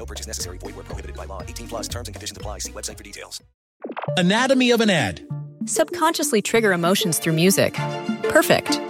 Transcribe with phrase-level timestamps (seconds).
[0.00, 0.56] No purchase necessary.
[0.56, 1.42] Void where prohibited by law.
[1.42, 2.60] 18 plus terms and conditions apply.
[2.60, 3.42] See website for details.
[4.16, 5.20] Anatomy of an ad.
[5.66, 7.74] Subconsciously trigger emotions through music.
[8.30, 8.80] Perfect.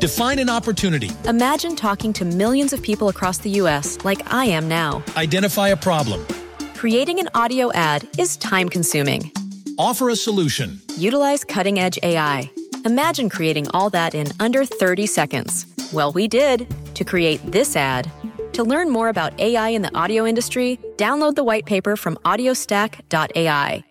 [0.00, 1.10] Define an opportunity.
[1.26, 4.02] Imagine talking to millions of people across the U.S.
[4.02, 5.04] like I am now.
[5.14, 6.26] Identify a problem.
[6.74, 9.30] Creating an audio ad is time consuming.
[9.78, 10.80] Offer a solution.
[10.96, 12.50] Utilize cutting edge AI.
[12.86, 15.66] Imagine creating all that in under 30 seconds.
[15.92, 18.10] Well, we did to create this ad.
[18.56, 23.84] To learn more about AI in the audio industry, download the white paper from audiostack.ai.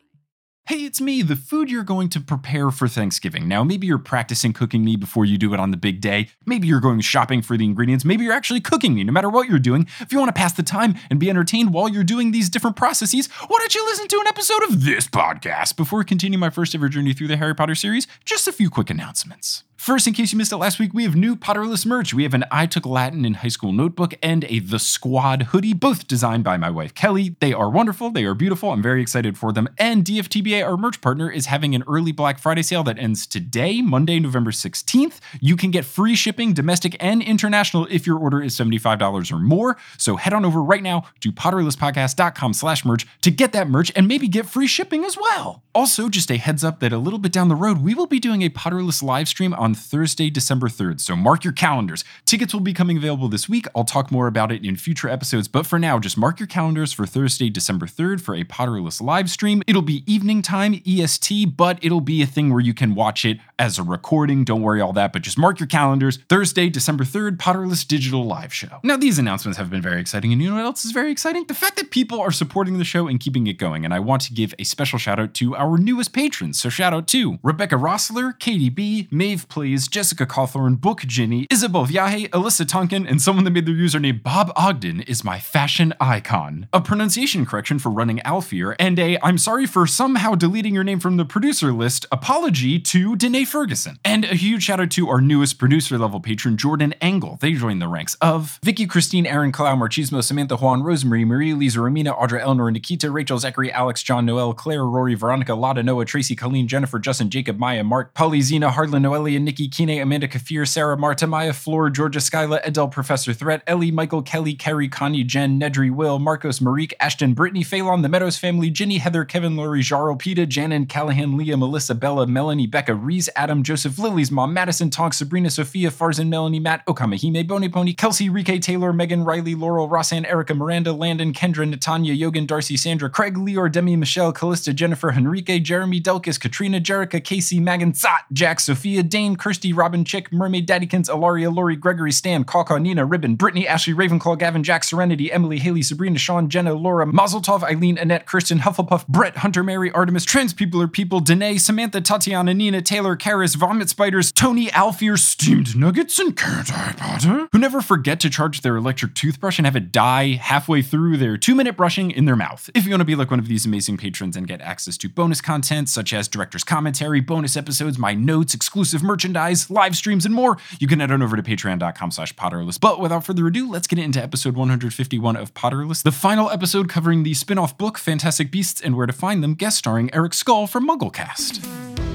[0.68, 3.48] Hey, it's me, the food you're going to prepare for Thanksgiving.
[3.48, 6.30] Now, maybe you're practicing cooking me before you do it on the big day.
[6.48, 8.04] Maybe you're going shopping for the ingredients.
[8.04, 9.88] Maybe you're actually cooking me, no matter what you're doing.
[10.00, 12.76] If you want to pass the time and be entertained while you're doing these different
[12.76, 15.76] processes, why don't you listen to an episode of this podcast?
[15.76, 18.90] Before continuing my first ever journey through the Harry Potter series, just a few quick
[18.90, 19.64] announcements.
[19.78, 22.14] First, in case you missed it last week, we have new Potterless merch.
[22.14, 25.74] We have an I Took Latin in High School notebook and a The Squad hoodie,
[25.74, 27.36] both designed by my wife Kelly.
[27.42, 28.72] They are wonderful, they are beautiful.
[28.72, 29.68] I'm very excited for them.
[29.78, 33.82] And DFTBA, our merch partner, is having an early Black Friday sale that ends today,
[33.82, 35.20] Monday, November 16th.
[35.42, 39.78] You can get free shipping, domestic and international, if your order is $75 or more.
[39.98, 44.08] So head on over right now to potterlesspodcast.com slash merch to get that merch and
[44.08, 45.64] maybe get free shipping as well.
[45.76, 48.20] Also, just a heads up that a little bit down the road, we will be
[48.20, 51.02] doing a Potterless live stream on Thursday, December 3rd.
[51.02, 52.04] So mark your calendars.
[52.26, 53.66] Tickets will be coming available this week.
[53.76, 56.94] I'll talk more about it in future episodes, but for now, just mark your calendars
[56.94, 59.64] for Thursday, December 3rd for a Potterless live stream.
[59.66, 63.40] It'll be evening time, EST, but it'll be a thing where you can watch it
[63.58, 64.44] as a recording.
[64.44, 66.20] Don't worry all that, but just mark your calendars.
[66.30, 68.80] Thursday, December 3rd, Potterless Digital Live Show.
[68.84, 71.46] Now, these announcements have been very exciting, and you know what else is very exciting?
[71.46, 73.86] The fact that people are supporting the show and keeping it going.
[73.86, 76.60] And I want to give a special shout out to our newest patrons.
[76.60, 81.86] So shout out to Rebecca Rossler, Katie B, Maeve Plays, Jessica Cawthorn, Book Ginny, Isabel
[81.86, 86.68] Viaje, Alyssa Tonkin, and someone that made their username Bob Ogden is my fashion icon.
[86.74, 91.00] A pronunciation correction for running Alfier, and a I'm sorry for somehow deleting your name
[91.00, 93.98] from the producer list apology to Danae Ferguson.
[94.04, 97.38] And a huge shout out to our newest producer level patron, Jordan Engel.
[97.40, 101.80] They joined the ranks of Vicky, Christine, Aaron, Clau, Marchismo, Samantha Juan, Rosemary, Marie, Lisa,
[101.80, 106.36] Romina, Audra, Eleanor, Nikita, Rachel, Zachary, Alex, John, Noel, Claire, Rory, Veronica, Lotta, Noah, Tracy,
[106.36, 110.98] Colleen, Jennifer, Justin, Jacob, Maya, Mark, Polly, Zena, Hardlin, Noelia, Nikki, Kine, Amanda, Kafir, Sarah,
[110.98, 115.92] Marta, Maya, Floor, Georgia, Skyla, Edel, Professor Threat, Ellie, Michael, Kelly, Carrie, Connie, Jen, Nedry,
[115.92, 120.46] Will, Marcos, Marique, Ashton, Brittany, Phelan, The Meadows Family, Ginny, Heather, Kevin, Lori, Jarl, Peta,
[120.46, 125.50] Janan, Callahan, Leah, Melissa, Bella, Melanie, Becca, Reese, Adam, Joseph, Lily's mom, Madison, Tonk, Sabrina,
[125.50, 130.56] Sophia, Farzan, Melanie, Matt, Okamahime, Boney Pony, Kelsey, Rike, Taylor, Megan, Riley, Laurel, Rossan, Erica,
[130.56, 136.02] Miranda, Landon, Kendra, Natanya, Yogan, Darcy, Sandra, Craig, Leor, Demi, Michelle, Callista, Jennifer, Henrique, Jeremy,
[136.02, 141.54] Delkis, Katrina, Jerica, Casey, Megan, Zot, Jack, Sophia, Dane, Kirsty, Robin, Chick, Mermaid, Daddykins, Alaria,
[141.54, 146.18] Lori, Gregory, Stan, Kaka, Nina, Ribbon, Brittany, Ashley, Ravenclaw, Gavin, Jack, Serenity, Emily, Haley, Sabrina,
[146.18, 150.82] Sean, Jenna, Laura, Mazel Tov, Eileen, Annette, Kristen, Hufflepuff, Brett, Hunter, Mary, Artemis, Trans People
[150.82, 156.36] are People, Danae, Samantha, Tatiana, Nina, Taylor, Karis, Vomit Spiders, Tony, Alfier, Steamed Nuggets, and
[156.36, 160.34] Carrot Eye Potter, who never forget to charge their electric toothbrush and have it die
[160.34, 162.70] halfway through their two minute brushing in their mouth.
[162.74, 165.10] If you want to be like one of these amazing patrons and get access to
[165.10, 170.36] bonus content such as director's commentary, bonus episodes, my notes, exclusive merchandise, live streams, and
[170.36, 172.80] more, you can head on over to patreon.com slash potterless.
[172.80, 177.24] But without further ado, let's get into episode 151 of Potterless, the final episode covering
[177.24, 180.68] the spin off book Fantastic Beasts and Where to Find Them, guest starring Eric Scull
[180.68, 182.15] from Mugglecast.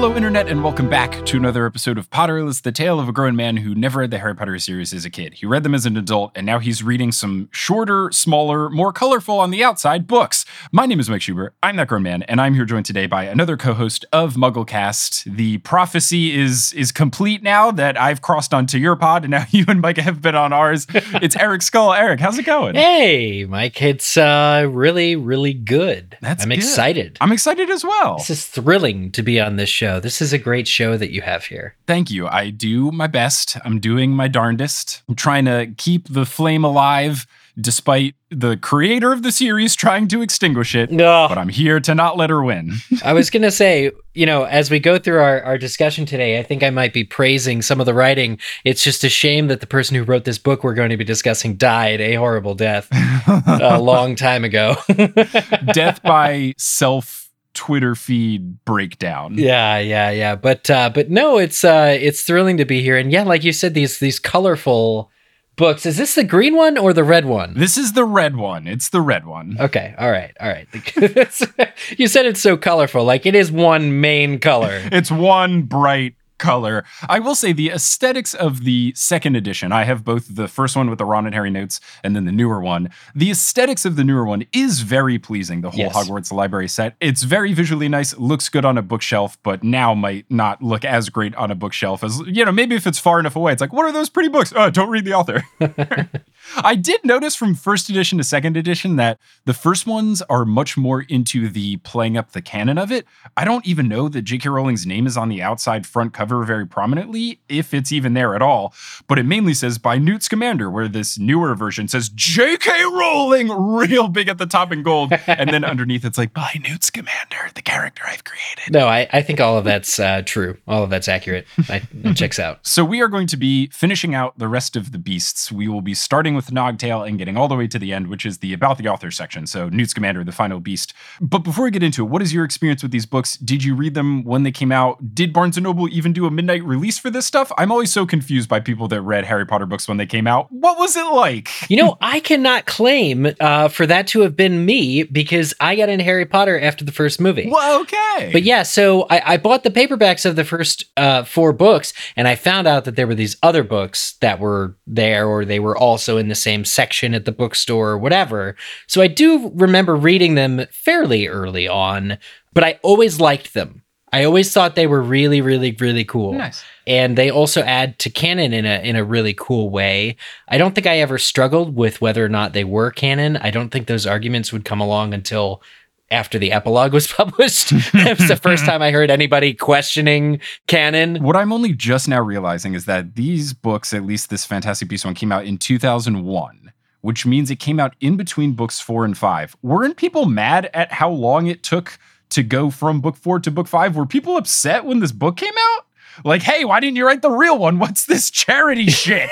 [0.00, 3.36] Hello, Internet, and welcome back to another episode of Potterless, the tale of a grown
[3.36, 5.34] man who never read the Harry Potter series as a kid.
[5.34, 9.38] He read them as an adult, and now he's reading some shorter, smaller, more colorful
[9.38, 10.46] on the outside books.
[10.72, 11.52] My name is Mike Schubert.
[11.62, 15.36] I'm that grown man, and I'm here joined today by another co-host of Mugglecast.
[15.36, 19.66] The prophecy is is complete now that I've crossed onto your pod, and now you
[19.68, 20.86] and Mike have been on ours.
[20.94, 21.92] It's Eric Scull.
[21.92, 22.74] Eric, how's it going?
[22.74, 26.16] Hey, Mike, it's uh, really, really good.
[26.22, 26.56] That's I'm good.
[26.56, 27.18] excited.
[27.20, 28.16] I'm excited as well.
[28.16, 29.89] This is thrilling to be on this show.
[29.98, 31.74] This is a great show that you have here.
[31.86, 32.28] Thank you.
[32.28, 33.56] I do my best.
[33.64, 35.02] I'm doing my darndest.
[35.08, 37.26] I'm trying to keep the flame alive
[37.60, 40.90] despite the creator of the series trying to extinguish it.
[40.90, 41.26] No.
[41.28, 42.74] But I'm here to not let her win.
[43.04, 46.38] I was going to say, you know, as we go through our, our discussion today,
[46.38, 48.38] I think I might be praising some of the writing.
[48.64, 51.04] It's just a shame that the person who wrote this book we're going to be
[51.04, 52.88] discussing died a horrible death
[53.46, 54.76] a long time ago.
[55.72, 57.19] Death by self
[57.54, 59.34] Twitter feed breakdown.
[59.36, 60.36] Yeah, yeah, yeah.
[60.36, 62.96] But uh but no, it's uh it's thrilling to be here.
[62.96, 65.10] And yeah, like you said, these these colorful
[65.56, 65.84] books.
[65.84, 67.54] Is this the green one or the red one?
[67.54, 68.66] This is the red one.
[68.66, 69.56] It's the red one.
[69.60, 70.66] Okay, all right, all right.
[71.98, 73.04] you said it's so colorful.
[73.04, 74.80] Like it is one main color.
[74.90, 76.84] It's one bright color.
[77.08, 80.90] I will say the aesthetics of the second edition, I have both the first one
[80.90, 82.90] with the Ron and Harry notes and then the newer one.
[83.14, 85.94] The aesthetics of the newer one is very pleasing, the whole Yes.
[85.96, 86.96] Hogwarts library set.
[87.00, 91.08] It's very visually nice, looks good on a bookshelf, but now might not look as
[91.10, 93.52] great on a bookshelf as, you know, maybe if it's far enough away.
[93.52, 94.52] It's like, what are those pretty books?
[94.56, 95.42] Oh, don't read the author.
[96.56, 100.76] I did notice from first edition to second edition that the first ones are much
[100.76, 103.06] more into the playing up the canon of it.
[103.36, 104.48] I don't even know that J.K.
[104.48, 108.42] Rowling's name is on the outside front cover very prominently, if it's even there at
[108.42, 108.74] all.
[109.06, 112.84] But it mainly says by Newt Scamander, where this newer version says J.K.
[112.84, 115.12] Rowling real big at the top in gold.
[115.26, 118.72] and then underneath it's like by Newt Scamander, the character I've created.
[118.72, 120.56] No, I, I think all of that's uh, true.
[120.66, 121.46] All of that's accurate.
[121.68, 122.58] I, it checks out.
[122.70, 125.50] So we are going to be finishing out the rest of the beasts.
[125.50, 128.26] We will be starting with Nogtail and getting all the way to the end, which
[128.26, 129.46] is the about the author section.
[129.46, 130.94] So Newt Scamander, the final beast.
[131.20, 133.36] But before we get into it, what is your experience with these books?
[133.36, 135.14] Did you read them when they came out?
[135.14, 137.52] Did Barnes and Noble even do a midnight release for this stuff?
[137.58, 140.50] I'm always so confused by people that read Harry Potter books when they came out.
[140.50, 141.48] What was it like?
[141.70, 145.88] You know, I cannot claim uh, for that to have been me because I got
[145.88, 147.48] into Harry Potter after the first movie.
[147.50, 148.30] Well, okay.
[148.32, 152.28] But yeah, so I, I bought the paperbacks of the first uh, four books, and
[152.28, 155.76] I found out that there were these other books that were there, or they were
[155.76, 158.56] also in the same section at the bookstore or whatever.
[158.86, 162.16] So I do remember reading them fairly early on,
[162.54, 163.82] but I always liked them.
[164.12, 166.32] I always thought they were really, really, really cool.
[166.32, 166.64] Nice.
[166.86, 170.16] And they also add to canon in a in a really cool way.
[170.48, 173.36] I don't think I ever struggled with whether or not they were canon.
[173.36, 175.62] I don't think those arguments would come along until
[176.10, 177.72] after the epilogue was published.
[177.72, 181.22] it was the first time I heard anybody questioning canon.
[181.22, 185.04] What I'm only just now realizing is that these books, at least this Fantastic Beasts
[185.04, 189.16] one, came out in 2001, which means it came out in between books four and
[189.16, 189.56] five.
[189.62, 191.98] Weren't people mad at how long it took
[192.30, 193.96] to go from book four to book five?
[193.96, 195.86] Were people upset when this book came out?
[196.24, 197.78] Like, hey, why didn't you write the real one?
[197.80, 199.30] What's this charity shit?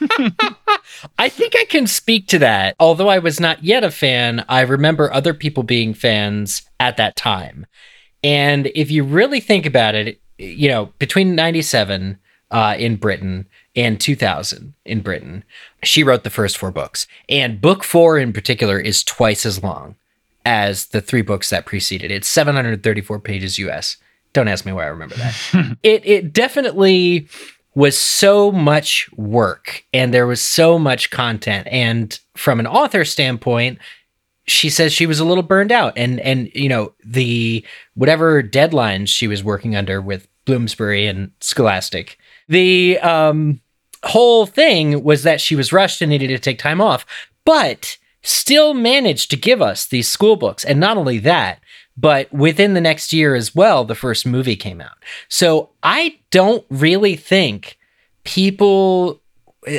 [1.18, 2.76] I think I can speak to that.
[2.78, 7.16] Although I was not yet a fan, I remember other people being fans at that
[7.16, 7.66] time.
[8.22, 12.18] And if you really think about it, you know, between 97
[12.50, 15.44] uh, in Britain and 2000 in Britain,
[15.82, 17.06] she wrote the first four books.
[17.28, 19.96] And book four in particular is twice as long
[20.44, 22.10] as the three books that preceded.
[22.10, 23.96] It, it's 734 pages US.
[24.34, 25.76] Don't ask me why I remember that.
[25.82, 27.28] it it definitely
[27.74, 31.66] was so much work and there was so much content.
[31.70, 33.78] And from an author standpoint
[34.46, 35.94] she says she was a little burned out.
[35.96, 37.64] And and you know the
[37.94, 43.60] whatever deadlines she was working under with Bloomsbury and Scholastic the um
[44.02, 47.06] whole thing was that she was rushed and needed to take time off
[47.46, 50.64] but still managed to give us these school books.
[50.64, 51.60] And not only that
[51.96, 54.96] but within the next year as well the first movie came out
[55.28, 57.78] so i don't really think
[58.24, 59.20] people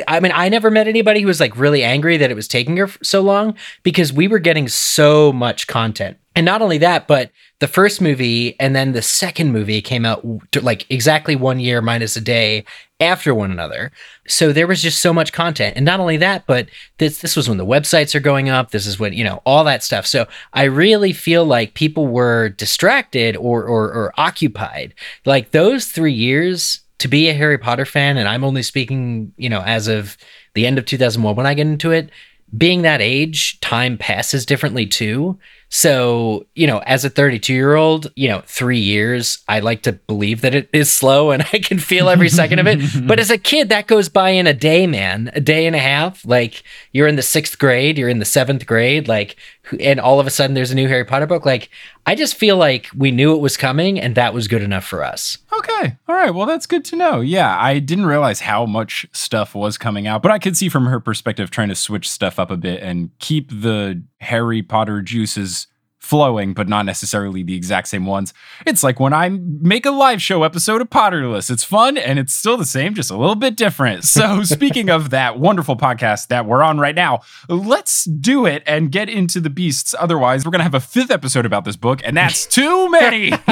[0.08, 2.76] I mean, I never met anybody who was like really angry that it was taking
[2.78, 6.18] her so long because we were getting so much content.
[6.34, 7.30] And not only that, but
[7.60, 10.26] the first movie and then the second movie came out
[10.60, 12.64] like exactly one year minus a day
[12.98, 13.92] after one another.
[14.26, 15.76] So there was just so much content.
[15.76, 18.70] And not only that, but this this was when the websites are going up.
[18.70, 20.06] This is when, you know, all that stuff.
[20.06, 24.94] So I really feel like people were distracted or or, or occupied.
[25.24, 29.50] Like those three years to be a Harry Potter fan, and I'm only speaking, you
[29.50, 30.16] know, as of
[30.54, 32.10] the end of 2001 when I get into it,
[32.56, 35.38] being that age, time passes differently too.
[35.68, 39.92] So, you know, as a 32 year old, you know, three years, I like to
[39.92, 42.76] believe that it is slow and I can feel every second of it.
[43.06, 45.80] But as a kid, that goes by in a day, man, a day and a
[45.80, 46.24] half.
[46.24, 49.36] Like you're in the sixth grade, you're in the seventh grade, like,
[49.80, 51.44] and all of a sudden there's a new Harry Potter book.
[51.44, 51.68] Like,
[52.06, 55.04] I just feel like we knew it was coming and that was good enough for
[55.04, 55.38] us.
[55.52, 55.96] Okay.
[56.08, 56.30] All right.
[56.30, 57.20] Well, that's good to know.
[57.20, 57.56] Yeah.
[57.58, 61.00] I didn't realize how much stuff was coming out, but I could see from her
[61.00, 65.65] perspective trying to switch stuff up a bit and keep the Harry Potter juices
[66.06, 68.32] flowing, but not necessarily the exact same ones.
[68.64, 71.50] It's like when I make a live show episode of Potterless.
[71.50, 74.04] It's fun and it's still the same, just a little bit different.
[74.04, 78.90] So, speaking of that wonderful podcast that we're on right now, let's do it and
[78.90, 79.94] get into the beasts.
[79.98, 83.32] Otherwise, we're going to have a fifth episode about this book, and that's too many.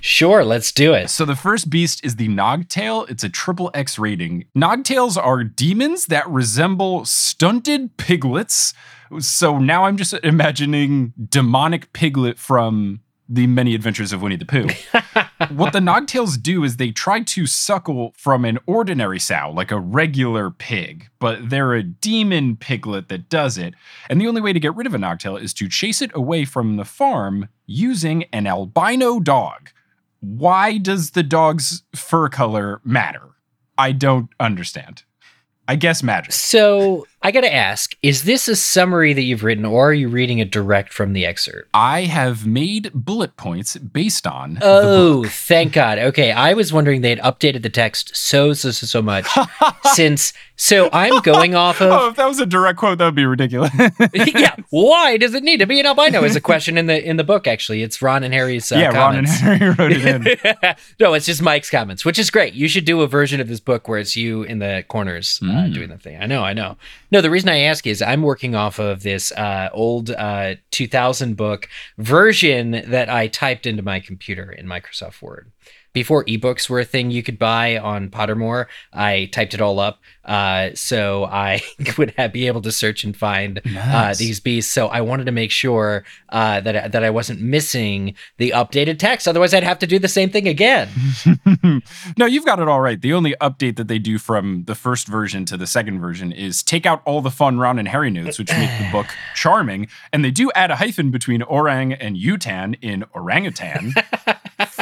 [0.00, 1.10] Sure, let's do it.
[1.10, 3.08] So the first beast is the Nogtail.
[3.10, 4.46] It's a triple X rating.
[4.56, 8.72] Nogtails are demons that resemble stunted piglets.
[9.20, 14.68] So now I'm just imagining demonic piglet from the many adventures of Winnie the Pooh.
[15.54, 19.80] what the Nogtails do is they try to suckle from an ordinary sow, like a
[19.80, 23.74] regular pig, but they're a demon piglet that does it.
[24.10, 26.44] And the only way to get rid of a Nogtail is to chase it away
[26.44, 29.70] from the farm using an albino dog.
[30.20, 33.30] Why does the dog's fur color matter?
[33.78, 35.04] I don't understand.
[35.66, 36.32] I guess magic.
[36.32, 40.08] So I got to ask: Is this a summary that you've written, or are you
[40.08, 41.68] reading it direct from the excerpt?
[41.72, 44.54] I have made bullet points based on.
[44.54, 45.98] the Oh, thank God.
[45.98, 49.26] Okay, I was wondering they had updated the text so so so, so much
[49.94, 50.32] since.
[50.56, 51.90] So I'm going off of.
[51.90, 53.70] Oh, if that was a direct quote, that would be ridiculous.
[54.14, 56.22] yeah, why does it need to be an albino?
[56.22, 57.46] Is a question in the in the book.
[57.46, 58.70] Actually, it's Ron and Harry's.
[58.70, 59.40] Uh, yeah, Ron and comments.
[59.40, 60.74] Henry wrote it in.
[61.00, 62.54] no, it's just Mike's comments, which is great.
[62.54, 65.46] You should do a version of this book where it's you in the corners uh,
[65.46, 65.74] Mm.
[65.74, 66.20] doing the thing.
[66.20, 66.76] I know, I know.
[67.12, 71.36] No, the reason I ask is I'm working off of this uh, old uh, 2000
[71.36, 75.52] book version that I typed into my computer in Microsoft Word.
[75.92, 78.64] Before ebooks were a thing you could buy on Pottermore,
[78.94, 81.60] I typed it all up uh, so I
[81.98, 84.72] would have, be able to search and find uh, these beasts.
[84.72, 88.98] So I wanted to make sure uh, that I- that I wasn't missing the updated
[88.98, 89.26] text.
[89.28, 90.88] Otherwise, I'd have to do the same thing again.
[92.16, 93.00] no, you've got it all right.
[93.00, 96.62] The only update that they do from the first version to the second version is
[96.62, 100.24] take out all the fun Ron and Harry notes, which make the book charming, and
[100.24, 103.92] they do add a hyphen between orang and utan in orangutan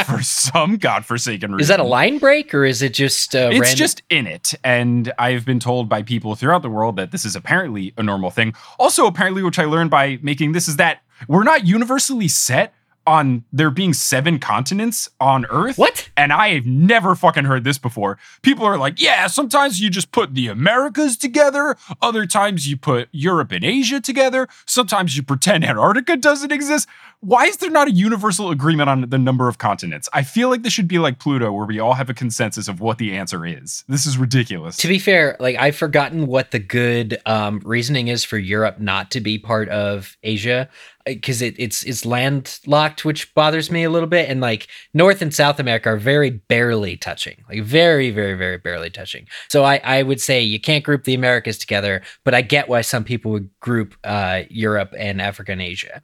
[0.06, 1.60] for some godforsaken reason.
[1.62, 3.76] Is that a line break or is it just uh, It's random?
[3.76, 4.54] just in it.
[4.64, 8.30] And I've been told by people throughout the world that this is apparently a normal
[8.30, 8.54] thing.
[8.78, 12.74] Also, apparently, which I learned by making this is that we're not universally set
[13.06, 15.78] on there being seven continents on Earth.
[15.78, 16.10] What?
[16.16, 18.18] And I have never fucking heard this before.
[18.42, 21.76] People are like, yeah, sometimes you just put the Americas together.
[22.02, 24.48] Other times you put Europe and Asia together.
[24.66, 26.88] Sometimes you pretend Antarctica doesn't exist.
[27.22, 30.08] Why is there not a universal agreement on the number of continents?
[30.14, 32.80] I feel like this should be like Pluto, where we all have a consensus of
[32.80, 33.84] what the answer is.
[33.88, 34.78] This is ridiculous.
[34.78, 39.10] To be fair, like I've forgotten what the good um, reasoning is for Europe not
[39.10, 40.70] to be part of Asia
[41.06, 44.28] because it, it's it's landlocked, which bothers me a little bit.
[44.28, 48.90] And like North and South America are very barely touching, like very, very, very barely
[48.90, 49.26] touching.
[49.48, 52.82] So I, I would say you can't group the Americas together, but I get why
[52.82, 56.02] some people would group uh, Europe and Africa and Asia.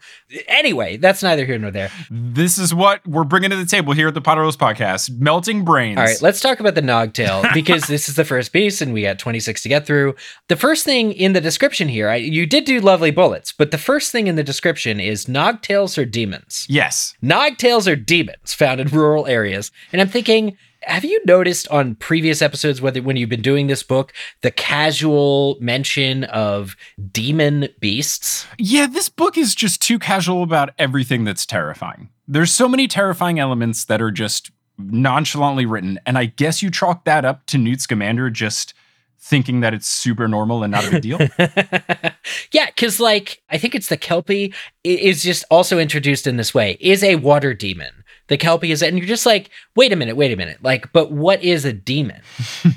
[0.49, 1.91] Anyway, that's neither here nor there.
[2.11, 5.99] this is what we're bringing to the table here at the Potterless Podcast melting brains.
[5.99, 9.03] All right, let's talk about the Nogtail because this is the first piece and we
[9.03, 10.15] got 26 to get through.
[10.49, 13.79] The first thing in the description here, I, you did do lovely bullets, but the
[13.79, 16.67] first thing in the description is Nogtails are demons.
[16.69, 17.15] yes.
[17.23, 19.71] Nogtails are demons found in rural areas.
[19.93, 20.57] And I'm thinking,
[20.87, 24.13] have you noticed on previous episodes, whether when you've been doing this book,
[24.43, 26.77] the casual mention of
[27.11, 28.47] demon beasts?
[28.59, 32.11] Yeah, this book is just too casual about everything that's terrifying.
[32.29, 37.05] There's so many terrifying elements that are just nonchalantly written, and I guess you chalk
[37.05, 38.73] that up to Newt Scamander just
[39.19, 41.19] thinking that it's super normal and not a big deal.
[42.53, 46.77] yeah, because like I think it's the Kelpie is just also introduced in this way
[46.81, 48.05] is a water demon.
[48.29, 51.13] The Kelpie is, and you're just like, wait a minute, wait a minute, like, but
[51.13, 52.21] what is a demon?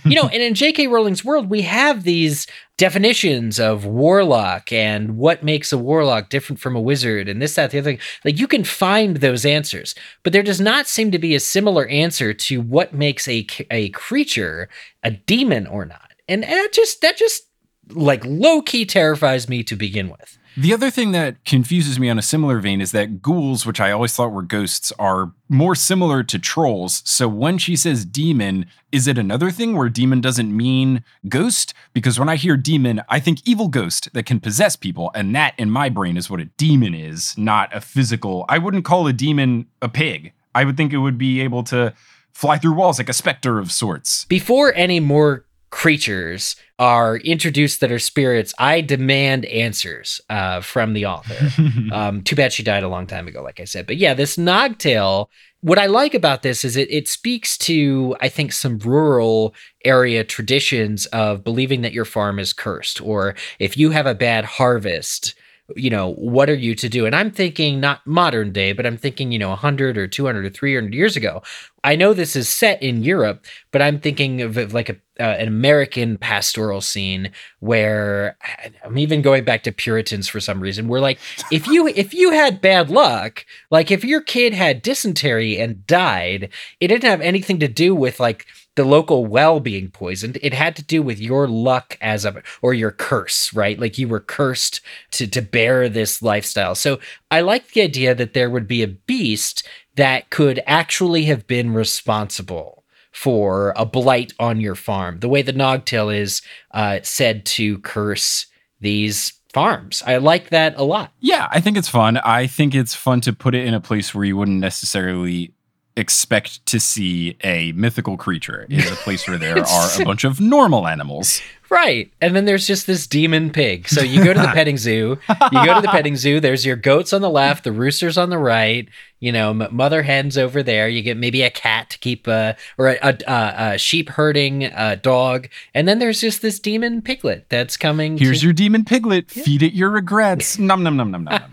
[0.06, 0.88] you know, and in J.K.
[0.88, 2.46] Rowling's world, we have these
[2.77, 7.72] definitions of warlock and what makes a warlock different from a wizard and this, that,
[7.72, 8.00] the other thing.
[8.24, 11.88] Like, you can find those answers, but there does not seem to be a similar
[11.88, 14.70] answer to what makes a a creature
[15.03, 16.13] a demon or not.
[16.27, 17.44] And, and that just that just
[17.89, 20.38] like low key terrifies me to begin with.
[20.58, 23.91] The other thing that confuses me on a similar vein is that ghouls, which I
[23.91, 27.01] always thought were ghosts, are more similar to trolls.
[27.06, 31.74] So when she says demon, is it another thing where demon doesn't mean ghost?
[31.94, 35.12] Because when I hear demon, I think evil ghost that can possess people.
[35.15, 38.46] And that in my brain is what a demon is, not a physical.
[38.50, 40.34] I wouldn't call a demon a pig.
[40.56, 41.94] I would think it would be able to
[42.34, 44.25] fly through walls like a specter of sorts.
[44.25, 51.05] Before any more creatures are introduced that are spirits, I demand answers uh, from the
[51.05, 51.49] author.
[51.91, 53.85] um, too bad she died a long time ago, like I said.
[53.85, 55.27] But yeah, this Nogtail.
[55.61, 60.23] What I like about this is it, it speaks to, I think, some rural area
[60.23, 65.35] traditions of believing that your farm is cursed, or if you have a bad harvest,
[65.75, 67.05] you know, what are you to do?
[67.05, 70.49] And I'm thinking not modern day, but I'm thinking, you know, 100 or 200 or
[70.49, 71.41] 300 years ago.
[71.83, 75.49] I know this is set in Europe, but I'm thinking of, like a uh, an
[75.49, 78.38] American pastoral scene where
[78.85, 80.88] I'm even going back to Puritans for some reason.
[80.88, 81.19] Where like
[81.51, 86.49] if you if you had bad luck, like if your kid had dysentery and died,
[86.79, 88.45] it didn't have anything to do with like
[88.79, 90.38] the local well being poisoned.
[90.41, 93.77] It had to do with your luck as a or your curse, right?
[93.77, 94.79] Like you were cursed
[95.12, 96.75] to to bear this lifestyle.
[96.75, 96.98] So
[97.29, 101.74] I like the idea that there would be a beast that could actually have been
[101.74, 105.19] responsible for a blight on your farm.
[105.19, 108.45] The way the Nogtail is uh, said to curse
[108.79, 110.01] these farms.
[110.07, 111.12] I like that a lot.
[111.19, 112.15] Yeah, I think it's fun.
[112.15, 115.53] I think it's fun to put it in a place where you wouldn't necessarily
[116.00, 120.39] expect to see a mythical creature in a place where there are a bunch of
[120.39, 121.41] normal animals.
[121.69, 122.11] Right.
[122.21, 123.88] And then there's just this demon pig.
[123.88, 125.17] So you go to the petting zoo.
[125.29, 126.39] You go to the petting zoo.
[126.39, 128.88] There's your goats on the left, the roosters on the right.
[129.21, 130.88] You know, m- mother hens over there.
[130.88, 134.63] You get maybe a cat to keep, uh, or a, a, a, a sheep herding
[134.63, 135.49] uh, dog.
[135.73, 138.17] And then there's just this demon piglet that's coming.
[138.17, 139.29] Here's to- your demon piglet.
[139.29, 140.57] Feed it your regrets.
[140.57, 141.43] Num num num num num.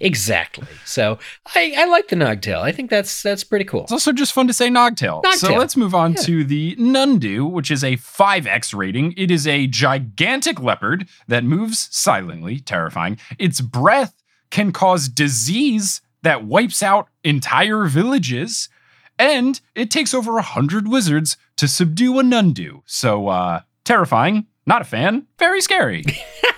[0.00, 0.66] exactly.
[0.84, 1.18] So
[1.54, 2.60] I, I like the Nogtail.
[2.60, 3.84] I think that's that's pretty cool.
[3.84, 5.24] It's also just fun to say Nogtail.
[5.36, 6.22] So let's move on Yeah.
[6.22, 9.14] to the Nundu, which is a 5X rating.
[9.16, 13.18] It is a gigantic leopard that moves silently, terrifying.
[13.38, 14.14] Its breath
[14.50, 18.68] can cause disease that wipes out entire villages.
[19.18, 22.82] And it takes over a hundred wizards to subdue a Nundu.
[22.86, 24.46] So, uh, terrifying.
[24.66, 25.26] Not a fan.
[25.38, 26.04] Very scary.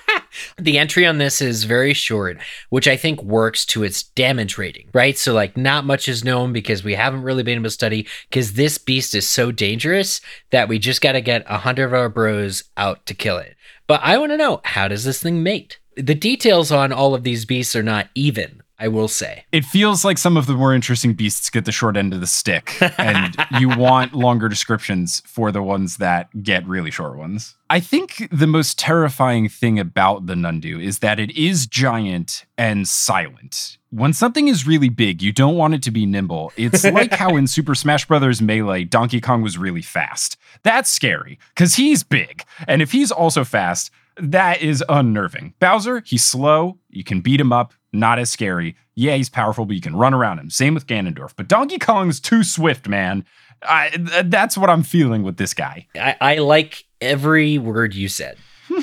[0.56, 2.38] The entry on this is very short,
[2.70, 5.16] which I think works to its damage rating, right?
[5.16, 8.54] So, like, not much is known because we haven't really been able to study because
[8.54, 12.08] this beast is so dangerous that we just got to get a hundred of our
[12.08, 13.56] bros out to kill it.
[13.86, 15.78] But I want to know how does this thing mate?
[15.96, 19.44] The details on all of these beasts are not even, I will say.
[19.50, 22.26] it feels like some of the more interesting beasts get the short end of the
[22.26, 27.56] stick, and you want longer descriptions for the ones that get really short ones.
[27.70, 32.86] I think the most terrifying thing about the Nundu is that it is giant and
[32.88, 33.78] silent.
[33.90, 36.52] When something is really big, you don't want it to be nimble.
[36.56, 38.40] It's like how in Super Smash Bros.
[38.40, 40.36] Melee, Donkey Kong was really fast.
[40.62, 42.44] That's scary because he's big.
[42.66, 45.54] And if he's also fast, that is unnerving.
[45.60, 46.78] Bowser, he's slow.
[46.90, 47.72] You can beat him up.
[47.92, 48.76] Not as scary.
[48.94, 50.50] Yeah, he's powerful, but you can run around him.
[50.50, 51.34] Same with Ganondorf.
[51.36, 53.24] But Donkey Kong's too swift, man.
[53.62, 55.86] I, th- that's what I'm feeling with this guy.
[55.94, 58.36] I, I like every word you said.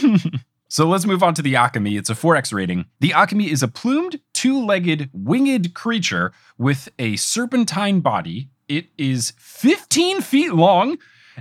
[0.75, 1.97] So let's move on to the Occamy.
[1.97, 2.83] It's a 4X rating.
[2.99, 8.49] The Occamy is a plumed, two legged, winged creature with a serpentine body.
[8.67, 10.97] It is 15 feet long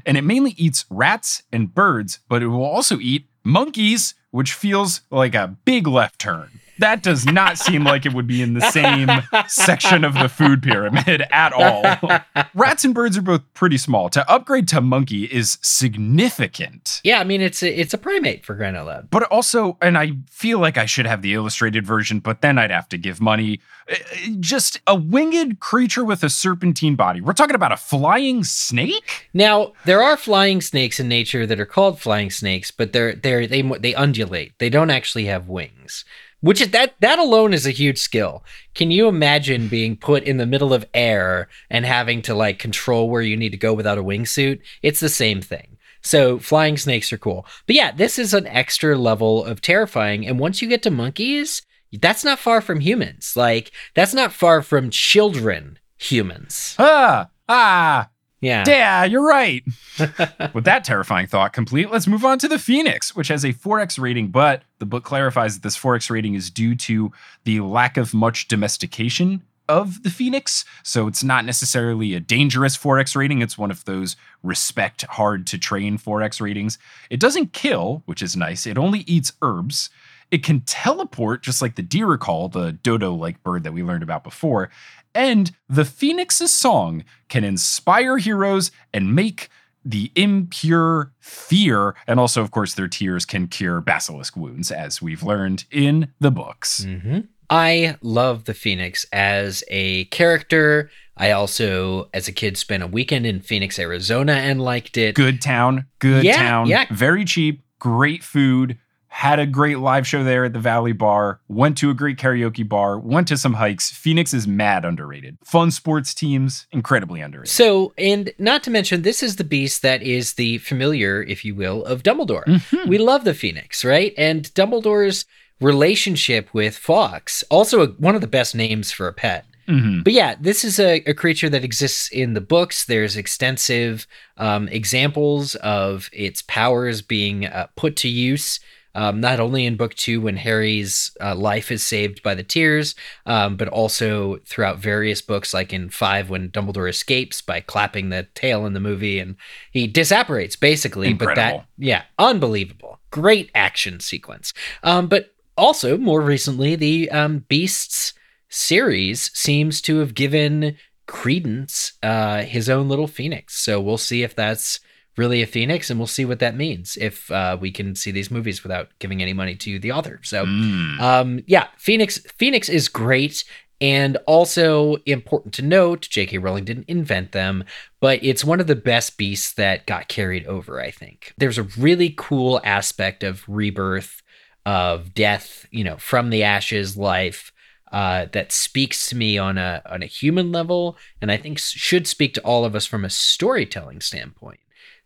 [0.07, 5.00] and it mainly eats rats and birds, but it will also eat monkeys, which feels
[5.11, 6.61] like a big left turn.
[6.78, 9.08] That does not seem like it would be in the same
[9.48, 12.44] section of the food pyramid at all.
[12.54, 14.08] Rats and birds are both pretty small.
[14.10, 17.00] To upgrade to monkey is significant.
[17.04, 19.10] Yeah, I mean it's a, it's a primate for crying out loud.
[19.10, 22.70] But also, and I feel like I should have the illustrated version, but then I'd
[22.70, 23.60] have to give money.
[23.90, 23.94] Uh,
[24.40, 27.20] Just a winged creature with a serpentine body.
[27.20, 29.28] We're talking about a flying snake?
[29.32, 33.46] Now there are flying snakes in nature that are called flying snakes, but they're they're
[33.46, 34.58] they they undulate.
[34.58, 36.04] They don't actually have wings.
[36.44, 38.44] Which is that that alone is a huge skill.
[38.74, 43.09] Can you imagine being put in the middle of air and having to like control
[43.09, 44.61] where you need to go without a wingsuit?
[44.83, 45.78] It's the same thing.
[46.02, 47.46] So flying snakes are cool.
[47.66, 50.26] But yeah, this is an extra level of terrifying.
[50.26, 53.33] And once you get to monkeys, that's not far from humans.
[53.35, 56.76] Like that's not far from children humans.
[56.78, 58.11] Ah, ah,
[58.44, 58.64] Yeah.
[58.66, 59.64] yeah, you're right.
[60.54, 63.98] With that terrifying thought complete, let's move on to the Phoenix, which has a 4X
[63.98, 67.11] rating, but the book clarifies that this 4X rating is due to
[67.44, 70.64] the lack of much domestication of the Phoenix.
[70.83, 73.40] So it's not necessarily a dangerous 4X rating.
[73.40, 76.78] It's one of those respect, hard to train 4X ratings.
[77.09, 78.66] It doesn't kill, which is nice.
[78.66, 79.88] It only eats herbs.
[80.30, 84.24] It can teleport, just like the Diricawl, the dodo like bird that we learned about
[84.24, 84.70] before.
[85.14, 89.48] And the Phoenix's song can inspire heroes and make
[89.85, 91.94] the impure fear.
[92.07, 96.31] And also, of course, their tears can cure basilisk wounds, as we've learned in the
[96.31, 96.85] books.
[96.85, 100.90] hmm I love the Phoenix as a character.
[101.16, 105.14] I also, as a kid, spent a weekend in Phoenix, Arizona, and liked it.
[105.14, 106.87] Good town, good Yeah, town, yeah.
[106.90, 108.79] very cheap, great food.
[109.14, 112.68] Had a great live show there at the Valley Bar, went to a great karaoke
[112.68, 113.90] bar, went to some hikes.
[113.92, 115.38] Phoenix is mad underrated.
[115.44, 117.48] Fun sports teams, incredibly underrated.
[117.48, 121.55] So, and not to mention, this is the beast that is the familiar, if you
[121.55, 122.44] will, of Dumbledore.
[122.44, 122.88] Mhm.
[122.88, 124.12] We love the Phoenix, right?
[124.18, 125.27] And Dumbledore's
[125.61, 127.44] relationship with Fawkes.
[127.50, 129.46] Also, a, one of the best names for a pet.
[129.68, 130.03] Mm-hmm.
[130.03, 132.85] But yeah, this is a, a creature that exists in the books.
[132.85, 138.59] There's extensive um, examples of its powers being uh, put to use.
[138.94, 142.94] Um, not only in book two when Harry's uh, life is saved by the tears,
[143.26, 148.28] um, but also throughout various books, like in five when Dumbledore escapes by clapping the
[148.35, 149.37] tail in the movie and
[149.70, 151.12] he disapparates basically.
[151.12, 151.59] But Incredible.
[151.59, 153.00] that, yeah, unbelievable.
[153.11, 154.52] Great action sequence.
[154.83, 158.12] Um, but also, more recently, the um, Beasts
[158.48, 160.76] series seems to have given
[161.07, 163.57] credence uh, his own little phoenix.
[163.57, 164.80] So we'll see if that's
[165.16, 168.31] really a phoenix, and we'll see what that means if uh, we can see these
[168.31, 170.20] movies without giving any money to the author.
[170.22, 171.00] So, Mm.
[171.00, 173.44] um, yeah, Phoenix Phoenix is great.
[173.81, 176.38] And also important to note, J.K.
[176.38, 177.64] Rowling didn't invent them,
[178.00, 181.35] but it's one of the best beasts that got carried over, I think.
[181.37, 184.22] There's a really cool aspect of rebirth,
[184.64, 187.53] of death, you know, from the ashes life
[187.92, 192.07] uh, that speaks to me on a on a human level, and I think should
[192.07, 194.61] speak to all of us from a storytelling standpoint.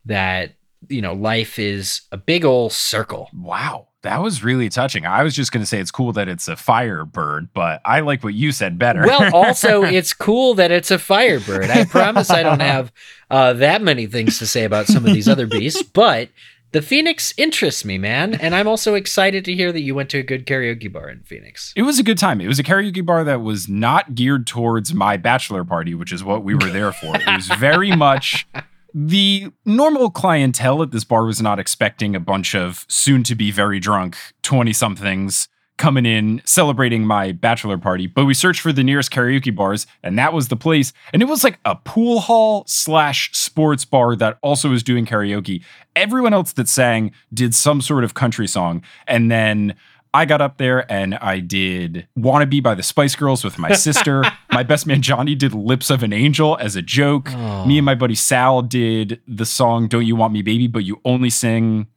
[0.08, 0.52] That
[0.88, 3.28] you know, life is a big old circle.
[3.34, 5.06] Wow, that was really touching.
[5.06, 8.22] I was just going to say it's cool that it's a firebird, but I like
[8.22, 9.02] what you said better.
[9.02, 11.64] Well, also, it's cool that it's a firebird.
[11.70, 12.92] I promise I don't have
[13.30, 16.28] uh, that many things to say about some of these other beasts, but
[16.70, 18.34] the phoenix interests me, man.
[18.34, 21.22] And I'm also excited to hear that you went to a good karaoke bar in
[21.22, 21.72] Phoenix.
[21.74, 22.40] It was a good time.
[22.40, 26.22] It was a karaoke bar that was not geared towards my bachelor party, which is
[26.22, 27.16] what we were there for.
[27.16, 28.46] It was very much
[28.94, 33.50] the normal clientele at this bar was not expecting a bunch of soon to be
[33.50, 35.48] very drunk 20 somethings
[35.78, 38.06] coming in celebrating my bachelor party.
[38.06, 40.92] But we searched for the nearest karaoke bars, and that was the place.
[41.12, 45.62] And it was like a pool hall slash sports bar that also was doing karaoke.
[45.96, 48.82] Everyone else that sang did some sort of country song.
[49.06, 49.76] And then
[50.14, 54.24] I got up there and I did Wannabe by the Spice Girls with my sister.
[54.52, 57.30] my best man Johnny did Lips of an Angel as a joke.
[57.66, 61.00] Me and my buddy Sal did the song Don't You Want Me Baby, but you
[61.04, 61.88] only sing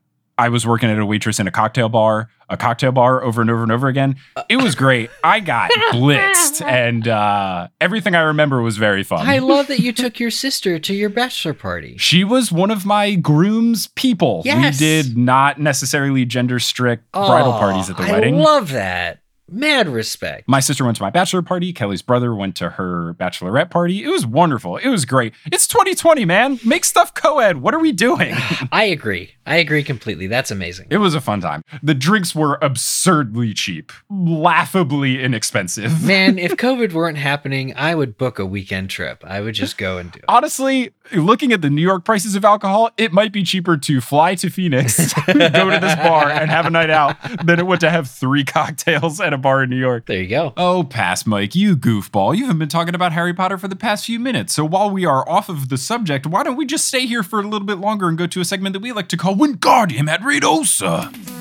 [0.41, 3.49] I was working at a waitress in a cocktail bar, a cocktail bar over and
[3.51, 4.15] over and over again.
[4.49, 5.11] It was great.
[5.23, 9.27] I got blitzed and uh, everything I remember was very fun.
[9.27, 11.95] I love that you took your sister to your bachelor party.
[11.99, 14.41] she was one of my groom's people.
[14.43, 14.79] Yes.
[14.81, 18.39] We did not necessarily gender strict bridal Oh, parties at the I wedding.
[18.39, 19.20] I love that.
[19.53, 20.47] Mad respect.
[20.47, 21.73] My sister went to my bachelor party.
[21.73, 24.01] Kelly's brother went to her bachelorette party.
[24.01, 24.77] It was wonderful.
[24.77, 25.33] It was great.
[25.51, 26.57] It's 2020, man.
[26.63, 27.57] Make stuff co ed.
[27.61, 28.33] What are we doing?
[28.71, 29.35] I agree.
[29.45, 30.27] I agree completely.
[30.27, 30.87] That's amazing.
[30.89, 31.63] it was a fun time.
[31.83, 36.01] The drinks were absurdly cheap, laughably inexpensive.
[36.05, 39.21] Man, if COVID weren't happening, I would book a weekend trip.
[39.25, 40.25] I would just go and do it.
[40.29, 44.35] Honestly, looking at the New York prices of alcohol, it might be cheaper to fly
[44.35, 47.89] to Phoenix, go to this bar, and have a night out than it would to
[47.89, 50.05] have three cocktails at a bar in New York.
[50.05, 50.53] There you go.
[50.57, 52.35] Oh, pass, Mike, you goofball.
[52.35, 54.53] You haven't been talking about Harry Potter for the past few minutes.
[54.53, 57.39] So while we are off of the subject, why don't we just stay here for
[57.39, 60.07] a little bit longer and go to a segment that we like to call Wingardium
[60.09, 61.40] Adredosa?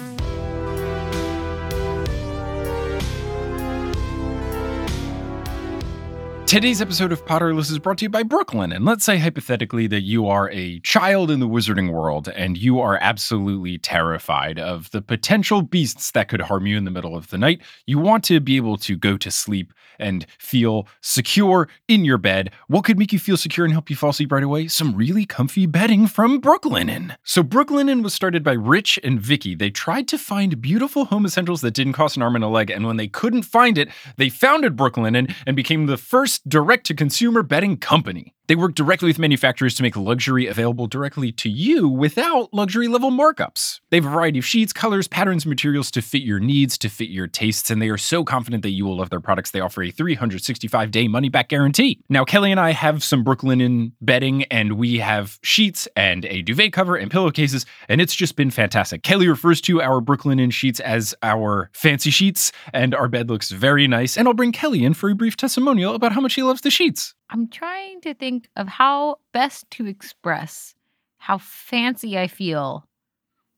[6.50, 8.74] Today's episode of Potterless is brought to you by Brooklinen.
[8.74, 12.80] And let's say hypothetically that you are a child in the wizarding world and you
[12.80, 17.28] are absolutely terrified of the potential beasts that could harm you in the middle of
[17.28, 17.60] the night.
[17.86, 22.50] You want to be able to go to sleep and feel secure in your bed.
[22.66, 24.66] What could make you feel secure and help you fall asleep right away?
[24.66, 27.14] Some really comfy bedding from Brooklinen.
[27.22, 29.54] So Brooklinen was started by Rich and Vicky.
[29.54, 32.70] They tried to find beautiful home essentials that didn't cost an arm and a leg,
[32.70, 37.76] and when they couldn't find it, they founded Brooklinen and became the first direct-to-consumer betting
[37.76, 38.34] company.
[38.50, 43.12] They work directly with manufacturers to make luxury available directly to you without luxury level
[43.12, 43.78] markups.
[43.90, 47.10] They have a variety of sheets, colors, patterns, materials to fit your needs, to fit
[47.10, 49.52] your tastes, and they are so confident that you will love their products.
[49.52, 52.00] They offer a 365 day money back guarantee.
[52.08, 56.72] Now, Kelly and I have some Brooklinen bedding, and we have sheets and a duvet
[56.72, 59.04] cover and pillowcases, and it's just been fantastic.
[59.04, 63.86] Kelly refers to our Brooklinen sheets as our fancy sheets, and our bed looks very
[63.86, 64.18] nice.
[64.18, 66.70] And I'll bring Kelly in for a brief testimonial about how much he loves the
[66.72, 67.14] sheets.
[67.30, 70.74] I'm trying to think of how best to express
[71.18, 72.88] how fancy I feel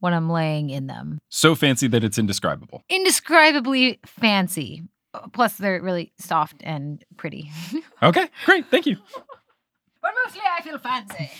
[0.01, 1.19] when I'm laying in them.
[1.31, 2.83] So fancy that it's indescribable.
[2.91, 4.83] Indescribably fancy.
[5.33, 7.51] Plus, they're really soft and pretty.
[8.03, 8.67] Okay, great.
[8.71, 8.97] Thank you.
[10.03, 11.31] but mostly, I feel fancy.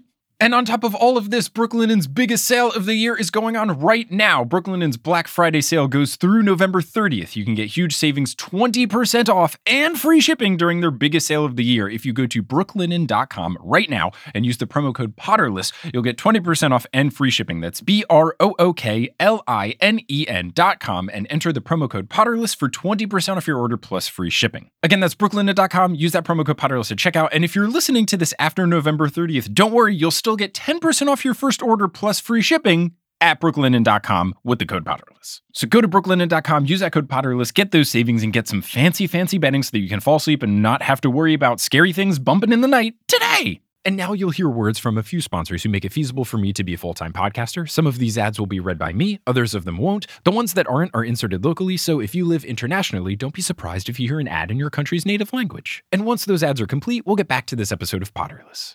[0.38, 3.56] And on top of all of this, Brooklinen's biggest sale of the year is going
[3.56, 4.44] on right now.
[4.44, 7.36] Brooklinen's Black Friday sale goes through November 30th.
[7.36, 11.56] You can get huge savings 20% off and free shipping during their biggest sale of
[11.56, 11.88] the year.
[11.88, 16.18] If you go to brooklinen.com right now and use the promo code Potterless, you'll get
[16.18, 17.62] 20% off and free shipping.
[17.62, 21.88] That's B R O O K L I N E N.com and enter the promo
[21.88, 24.68] code Potterless for 20% off your order plus free shipping.
[24.82, 25.94] Again, that's brooklinen.com.
[25.94, 27.30] Use that promo code Potterless at checkout.
[27.32, 31.06] And if you're listening to this after November 30th, don't worry, you'll still get 10%
[31.06, 35.40] off your first order plus free shipping at brooklinen.com with the code Potterless.
[35.52, 39.06] So go to brooklinen.com, use that code Potterless, get those savings, and get some fancy,
[39.06, 41.92] fancy bedding so that you can fall asleep and not have to worry about scary
[41.92, 43.60] things bumping in the night today.
[43.84, 46.52] And now you'll hear words from a few sponsors who make it feasible for me
[46.54, 47.70] to be a full time podcaster.
[47.70, 50.08] Some of these ads will be read by me, others of them won't.
[50.24, 53.88] The ones that aren't are inserted locally, so if you live internationally, don't be surprised
[53.88, 55.84] if you hear an ad in your country's native language.
[55.92, 58.74] And once those ads are complete, we'll get back to this episode of Potterless.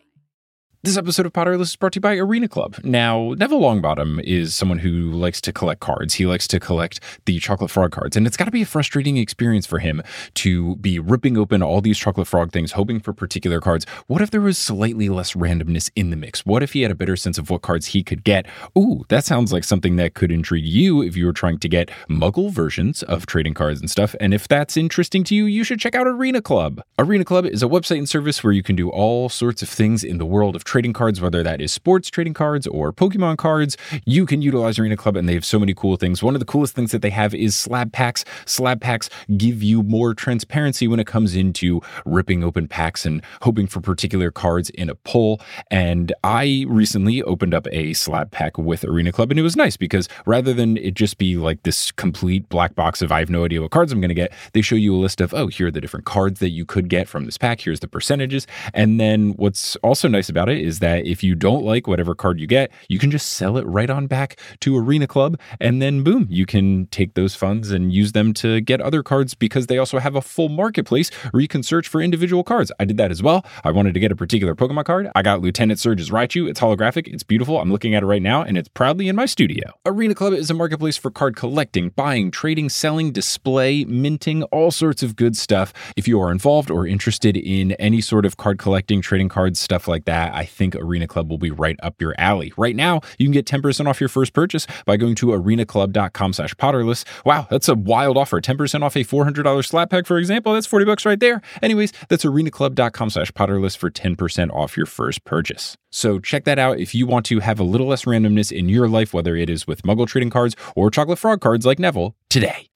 [0.83, 2.77] This episode of Potterless is brought to you by Arena Club.
[2.83, 6.15] Now, Neville Longbottom is someone who likes to collect cards.
[6.15, 9.17] He likes to collect the Chocolate Frog cards, and it's got to be a frustrating
[9.17, 10.01] experience for him
[10.33, 13.85] to be ripping open all these Chocolate Frog things, hoping for particular cards.
[14.07, 16.47] What if there was slightly less randomness in the mix?
[16.47, 18.47] What if he had a better sense of what cards he could get?
[18.75, 21.91] Ooh, that sounds like something that could intrigue you if you were trying to get
[22.09, 24.15] muggle versions of trading cards and stuff.
[24.19, 26.81] And if that's interesting to you, you should check out Arena Club.
[26.97, 30.03] Arena Club is a website and service where you can do all sorts of things
[30.03, 33.75] in the world of trading cards, whether that is sports trading cards or Pokemon cards.
[34.05, 36.23] You can utilize Arena Club, and they have so many cool things.
[36.23, 38.23] One of the coolest things that they have is slab packs.
[38.45, 43.67] Slab packs give you more transparency when it comes into ripping open packs and hoping
[43.67, 45.41] for particular cards in a pull.
[45.69, 49.75] And I recently opened up a slab pack with Arena Club, and it was nice
[49.75, 53.43] because rather than it just be like this complete black box of I have no
[53.43, 55.67] idea what cards I'm going to get, they show you a list of, oh, here
[55.67, 57.59] are the different cards that you could get from this pack.
[57.59, 58.47] Here's the percentages.
[58.73, 62.39] And then what's also nice about it is that if you don't like whatever card
[62.39, 65.39] you get, you can just sell it right on back to Arena Club.
[65.59, 69.33] And then boom, you can take those funds and use them to get other cards
[69.33, 72.71] because they also have a full marketplace where you can search for individual cards.
[72.79, 73.45] I did that as well.
[73.63, 75.09] I wanted to get a particular Pokemon card.
[75.15, 76.49] I got Lieutenant Surge's Raichu.
[76.49, 77.07] It's holographic.
[77.07, 77.59] It's beautiful.
[77.59, 79.71] I'm looking at it right now and it's proudly in my studio.
[79.85, 85.03] Arena Club is a marketplace for card collecting, buying, trading, selling, display, minting, all sorts
[85.03, 85.73] of good stuff.
[85.95, 89.87] If you are involved or interested in any sort of card collecting, trading cards, stuff
[89.87, 92.53] like that, I think Arena Club will be right up your alley.
[92.57, 96.53] Right now, you can get 10% off your first purchase by going to arenaclub.com slash
[96.55, 97.05] potterless.
[97.25, 98.41] Wow, that's a wild offer.
[98.41, 100.53] 10% off a $400 slab pack, for example.
[100.53, 101.41] That's 40 bucks right there.
[101.61, 105.77] Anyways, that's arenaclub.com slash potterless for 10% off your first purchase.
[105.91, 108.87] So check that out if you want to have a little less randomness in your
[108.87, 112.70] life, whether it is with Muggle trading cards or Chocolate Frog cards like Neville, today.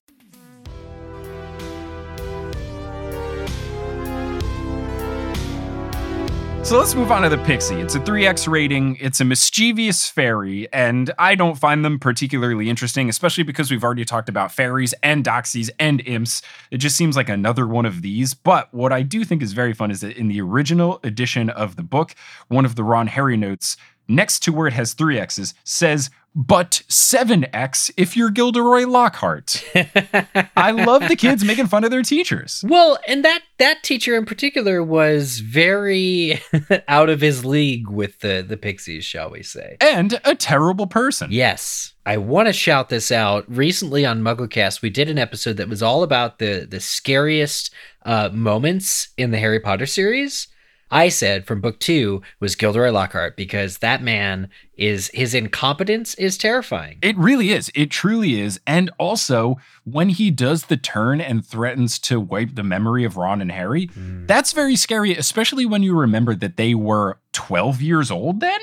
[6.66, 7.76] So let's move on to the Pixie.
[7.76, 8.96] It's a 3X rating.
[8.96, 14.04] It's a mischievous fairy, and I don't find them particularly interesting, especially because we've already
[14.04, 16.42] talked about fairies and doxies and imps.
[16.72, 18.34] It just seems like another one of these.
[18.34, 21.76] But what I do think is very fun is that in the original edition of
[21.76, 22.16] the book,
[22.48, 26.84] one of the Ron Harry notes next to where it has three X's says, but
[26.90, 29.64] 7X if you're Gilderoy Lockhart.
[30.58, 32.64] I love the kids making fun of their teachers.
[32.68, 36.42] Well, and that that teacher in particular was very
[36.90, 39.78] out of his league with the the Pixies, shall we say.
[39.80, 41.32] And a terrible person.
[41.32, 41.94] Yes.
[42.06, 43.46] I want to shout this out.
[43.48, 48.30] Recently on MuggleCast, we did an episode that was all about the the scariest uh,
[48.34, 50.50] moments in the Harry Potter series.
[50.92, 56.38] I said from book two was Gilderoy Lockhart because that man is his incompetence is
[56.38, 56.98] terrifying.
[57.02, 57.72] It really is.
[57.76, 58.60] It truly is.
[58.68, 63.42] And also, when he does the turn and threatens to wipe the memory of Ron
[63.42, 68.40] and Harry, that's very scary, especially when you remember that they were 12 years old
[68.40, 68.60] then.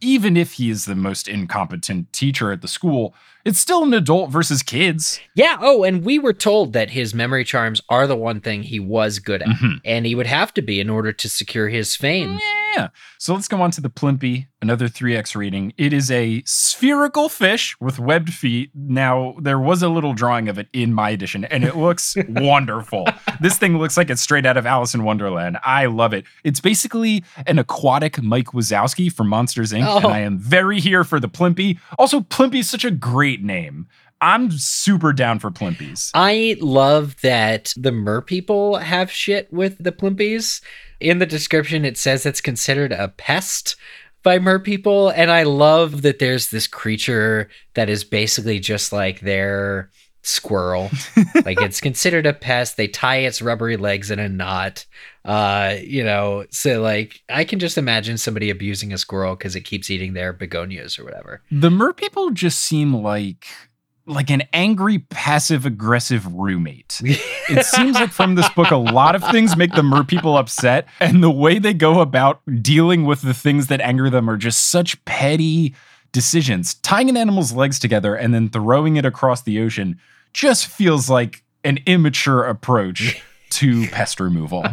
[0.00, 4.30] Even if he is the most incompetent teacher at the school, it's still an adult
[4.30, 5.20] versus kids.
[5.34, 5.56] Yeah.
[5.60, 9.18] Oh, and we were told that his memory charms are the one thing he was
[9.20, 9.80] good at, Mhm.
[9.84, 12.32] and he would have to be in order to secure his fame.
[12.40, 12.60] Yeah.
[13.18, 15.72] So let's go on to the Plimpy, another 3X rating.
[15.78, 18.70] It is a spherical fish with webbed feet.
[18.74, 23.06] Now, there was a little drawing of it in my edition, and it looks wonderful.
[23.40, 25.58] This thing looks like it's straight out of Alice in Wonderland.
[25.64, 26.24] I love it.
[26.44, 30.08] It's basically an aquatic Mike Wazowski from Monsters Inc., and Oh.
[30.08, 31.78] I am very here for the Plimpy.
[31.98, 33.86] Also, Plimpy is such a great name.
[34.20, 36.10] I'm super down for Plimpies.
[36.14, 40.62] I love that the mer people have shit with the plimpies.
[41.04, 43.76] In the description, it says it's considered a pest
[44.22, 45.10] by mer people.
[45.10, 49.90] And I love that there's this creature that is basically just like their
[50.22, 50.90] squirrel.
[51.44, 52.78] like it's considered a pest.
[52.78, 54.86] They tie its rubbery legs in a knot.
[55.26, 59.60] Uh, you know, so like I can just imagine somebody abusing a squirrel because it
[59.60, 61.42] keeps eating their begonias or whatever.
[61.50, 63.46] The mer people just seem like
[64.06, 67.00] like an angry passive aggressive roommate.
[67.46, 70.88] It seems like from this book a lot of things make the mer people upset
[70.98, 74.70] and the way they go about dealing with the things that anger them are just
[74.70, 75.74] such petty
[76.10, 76.76] decisions.
[76.76, 80.00] Tying an animal's legs together and then throwing it across the ocean
[80.32, 84.64] just feels like an immature approach to pest removal.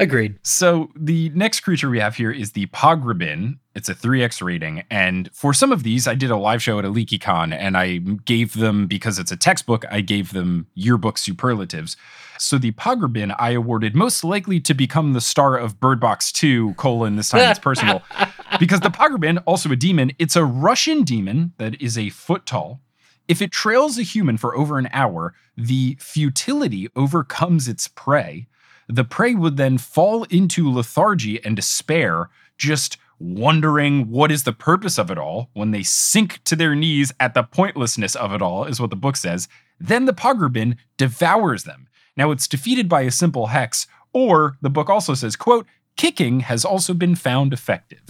[0.00, 0.38] Agreed.
[0.42, 3.58] So the next creature we have here is the Pogrebin.
[3.74, 4.82] It's a 3x rating.
[4.90, 7.98] And for some of these, I did a live show at a LeakyCon and I
[7.98, 11.98] gave them, because it's a textbook, I gave them yearbook superlatives.
[12.38, 16.72] So the Pogrebin I awarded most likely to become the star of Bird Box 2,
[16.74, 18.02] colon, this time it's personal.
[18.58, 22.80] because the Pogrebin, also a demon, it's a Russian demon that is a foot tall.
[23.28, 28.46] If it trails a human for over an hour, the futility overcomes its prey.
[28.92, 34.98] The prey would then fall into lethargy and despair, just wondering what is the purpose
[34.98, 38.64] of it all when they sink to their knees at the pointlessness of it all,
[38.64, 39.46] is what the book says.
[39.78, 41.86] Then the Pogrebin devours them.
[42.16, 45.68] Now it's defeated by a simple hex, or the book also says, quote,
[46.00, 48.00] kicking has also been found effective.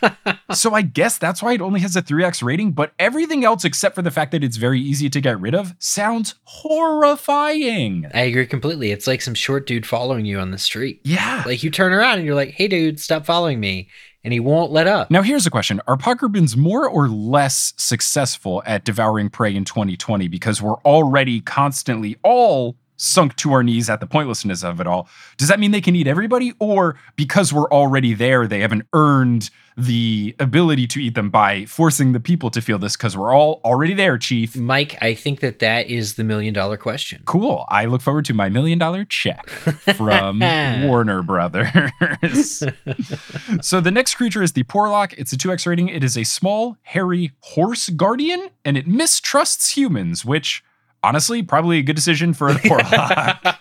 [0.52, 3.94] so I guess that's why it only has a 3x rating, but everything else except
[3.94, 8.06] for the fact that it's very easy to get rid of sounds horrifying.
[8.12, 8.90] I agree completely.
[8.90, 11.00] It's like some short dude following you on the street.
[11.04, 11.44] Yeah.
[11.46, 13.88] Like you turn around and you're like, hey, dude, stop following me.
[14.24, 15.08] And he won't let up.
[15.08, 20.26] Now, here's a question Are Pogrebins more or less successful at devouring prey in 2020
[20.26, 25.08] because we're already constantly all sunk to our knees at the pointlessness of it all?
[25.38, 26.52] Does that mean they can eat everybody?
[26.58, 32.10] Or because we're already there, they haven't earned the ability to eat them by forcing
[32.12, 34.56] the people to feel this because we're all already there, Chief?
[34.56, 37.22] Mike, I think that that is the million dollar question.
[37.26, 37.64] Cool.
[37.68, 40.40] I look forward to my million dollar check from
[40.82, 42.58] Warner Brothers.
[43.60, 45.14] so the next creature is the Porlock.
[45.16, 45.88] It's a 2x rating.
[45.88, 50.64] It is a small, hairy horse guardian, and it mistrusts humans, which
[51.02, 53.58] honestly, probably a good decision for a Porlock.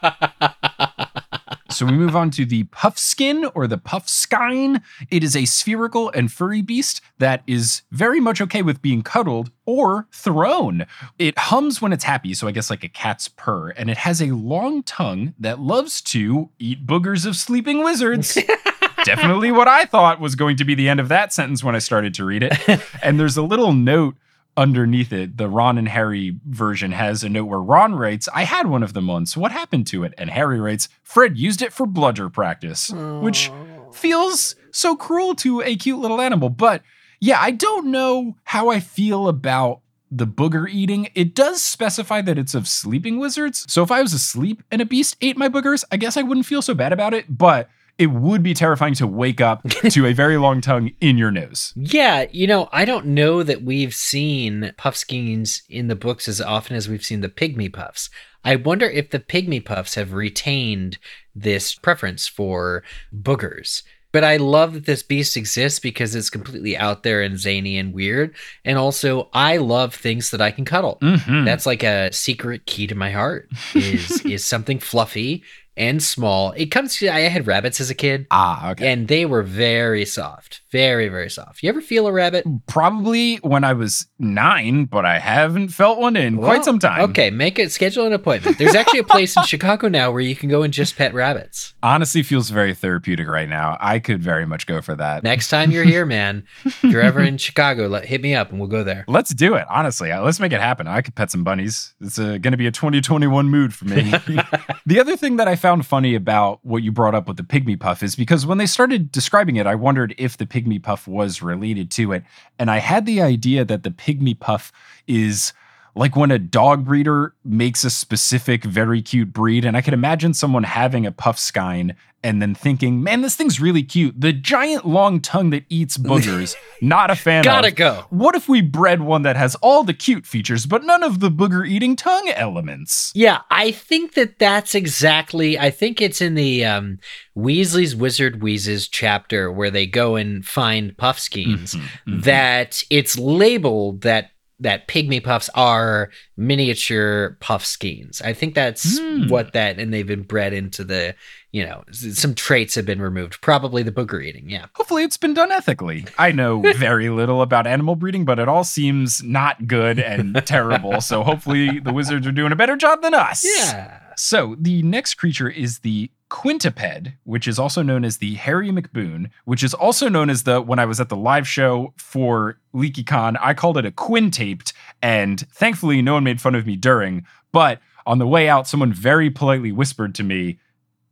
[1.78, 4.82] So we move on to the Puffskin or the Puffskine.
[5.12, 9.52] It is a spherical and furry beast that is very much okay with being cuddled
[9.68, 10.88] or thrown.
[11.20, 14.24] It hums when it's happy, so I guess like a cat's purr, and it has
[14.24, 18.36] a long tongue that loves to eat boogers of sleeping lizards.
[19.04, 21.80] Definitely what I thought was going to be the end of that sentence when I
[21.80, 22.82] started to read it.
[23.04, 24.16] And there's a little note
[24.58, 28.68] underneath it, the Ron and Harry version has a note where Ron writes, I had
[28.68, 29.38] one of them once.
[29.38, 30.14] What happened to it?
[30.18, 33.92] And Harry writes, Fred used it for bludger practice, which oh.
[33.92, 36.50] feels so cruel to a cute little animal.
[36.50, 36.82] But
[37.20, 41.10] yeah, I don't know how I feel about the booger eating.
[41.16, 43.66] It does specify that it's of sleeping lizards.
[43.72, 46.46] So if I was asleep and a beast ate my boogers, I guess I wouldn't
[46.46, 47.38] feel so bad about it.
[47.38, 51.32] But it would be terrifying to wake up to a very long tongue in your
[51.32, 51.74] nose.
[51.98, 56.76] Yeah, you know, I don't know that we've seen puffskins in the books as often
[56.76, 58.10] as we've seen the pygmy puffs.
[58.44, 60.98] I wonder if the pygmy puffs have retained
[61.36, 62.84] this preference for
[63.16, 63.84] boogers.
[64.14, 67.94] But I love that this beast exists because it's completely out there and zany and
[67.94, 68.34] weird.
[68.64, 70.98] And also, I love things that I can cuddle.
[71.02, 71.46] Mhm.
[71.46, 75.44] That's like a secret key to my heart is is something fluffy
[75.78, 76.52] and small.
[76.54, 78.28] It comes to I had rabbits as a kid.
[78.32, 78.92] Ah, okay.
[78.92, 80.62] And they were very soft.
[80.72, 81.64] Very, very soft.
[81.64, 82.46] You ever feel a rabbit?
[82.68, 87.10] Probably when I was nine, but I haven't felt one in Well, quite some time.
[87.10, 88.58] Okay, make it schedule an appointment.
[88.58, 91.74] There's actually a place in Chicago now where you can go and just pet rabbits.
[91.82, 93.78] Honestly, feels very therapeutic right now.
[93.80, 95.24] I could very much go for that.
[95.24, 98.60] Next time you're here, man, if you're ever in Chicago, let, hit me up and
[98.60, 99.06] we'll go there.
[99.08, 99.66] Let's do it.
[99.70, 100.88] Honestly, Uh, let's make it happen.
[100.88, 101.94] I could pet some bunnies.
[102.02, 104.12] It's uh, going to be a 2021 mood for me.
[104.86, 107.80] the other thing that I found funny about what you brought up with the pygmy
[107.80, 111.42] puff is because when they started describing it, I wondered if the pygmy puff was
[111.42, 112.24] related to it,
[112.58, 114.72] and I had the idea that the pygmy puff
[115.08, 115.54] is
[115.98, 120.34] like when a dog breeder makes a specific very cute breed and i could imagine
[120.34, 125.20] someone having a puffskein and then thinking man this thing's really cute the giant long
[125.22, 128.06] tongue that eats boogers not a fan Gotta of go.
[128.10, 131.30] what if we bred one that has all the cute features but none of the
[131.30, 135.58] booger eating tongue elements Yeah, I think that that's exactly.
[135.60, 137.00] I think it's in the um,
[137.36, 141.76] Weasley's Wizard Wheezes chapter where they go and find puff skeins.
[141.76, 148.22] Mm-hmm, That it's labeled that that pygmy puffs are miniature puff skeins.
[148.22, 149.28] I think that's Hmm.
[149.28, 151.16] what that, and they've been bred into the.
[151.54, 153.42] You know, some traits have been removed.
[153.42, 154.48] Probably the booger eating.
[154.50, 154.66] Yeah.
[154.76, 158.64] hopefully it's been done ethically i know very little about animal breeding but it all
[158.64, 163.14] seems not good and terrible so hopefully the wizards are doing a better job than
[163.14, 164.00] us Yeah.
[164.18, 169.30] So the next creature is the quintuped, which is also known as the Hairy MacBoon,
[169.46, 173.38] which is also known as the when I was at the live show for LeakyCon,
[173.42, 177.26] I called it a quintaped, and thankfully no one made fun of me during.
[177.52, 180.60] But on the way out, someone very politely whispered to me,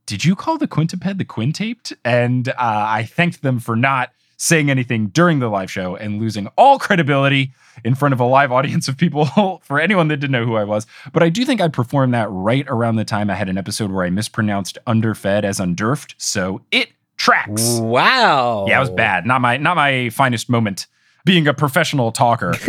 [0.05, 4.69] "Did you call the quintuped the quintaped?" And uh, I thanked them for not saying
[4.69, 8.87] anything during the live show and losing all credibility in front of a live audience
[8.87, 10.85] of people for anyone that didn't know who I was.
[11.13, 13.91] But I do think I performed that right around the time I had an episode
[13.91, 16.15] where I mispronounced underfed as undurfed.
[16.17, 17.79] So it tracks.
[17.79, 18.65] Wow.
[18.67, 19.25] Yeah, it was bad.
[19.25, 20.87] Not my not my finest moment
[21.25, 22.53] being a professional talker.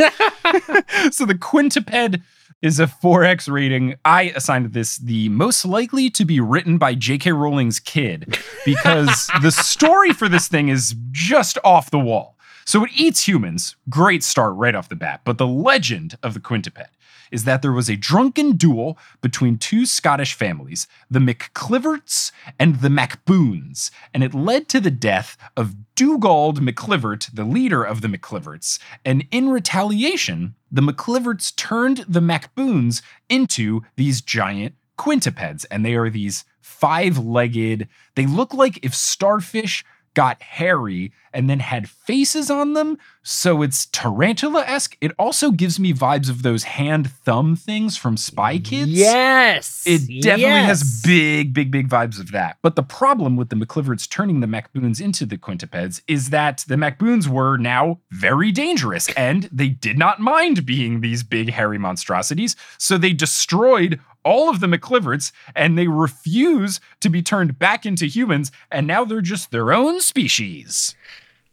[1.10, 2.22] so the quintuped
[2.66, 3.94] is a 4X rating.
[4.04, 7.30] I assigned this the most likely to be written by J.K.
[7.30, 12.36] Rowling's kid because the story for this thing is just off the wall.
[12.64, 13.76] So it eats humans.
[13.88, 15.20] Great start right off the bat.
[15.24, 16.88] But the legend of the quintuped
[17.30, 22.88] is that there was a drunken duel between two Scottish families, the McCliverts and the
[22.88, 28.78] MacBoons, and it led to the death of Dugald McClivert, the leader of the McCliverts.
[29.04, 36.10] And in retaliation, the McCliverts turned the MacBoons into these giant quintupeds, and they are
[36.10, 37.88] these five-legged.
[38.14, 39.84] They look like if starfish
[40.16, 42.96] got hairy and then had faces on them.
[43.22, 44.96] So it's tarantula esque.
[45.02, 48.90] It also gives me vibes of those hand thumb things from Spy Kids.
[48.90, 49.82] Yes.
[49.84, 52.56] It definitely has big, big, big vibes of that.
[52.62, 56.76] But the problem with the McCliverts turning the MacBoons into the quintupeds is that the
[56.76, 62.56] MacBoons were now very dangerous and they did not mind being these big, hairy monstrosities.
[62.78, 68.06] So they destroyed all of the McCliverts and they refuse to be turned back into
[68.06, 68.50] humans.
[68.72, 70.96] And now they're just their own species.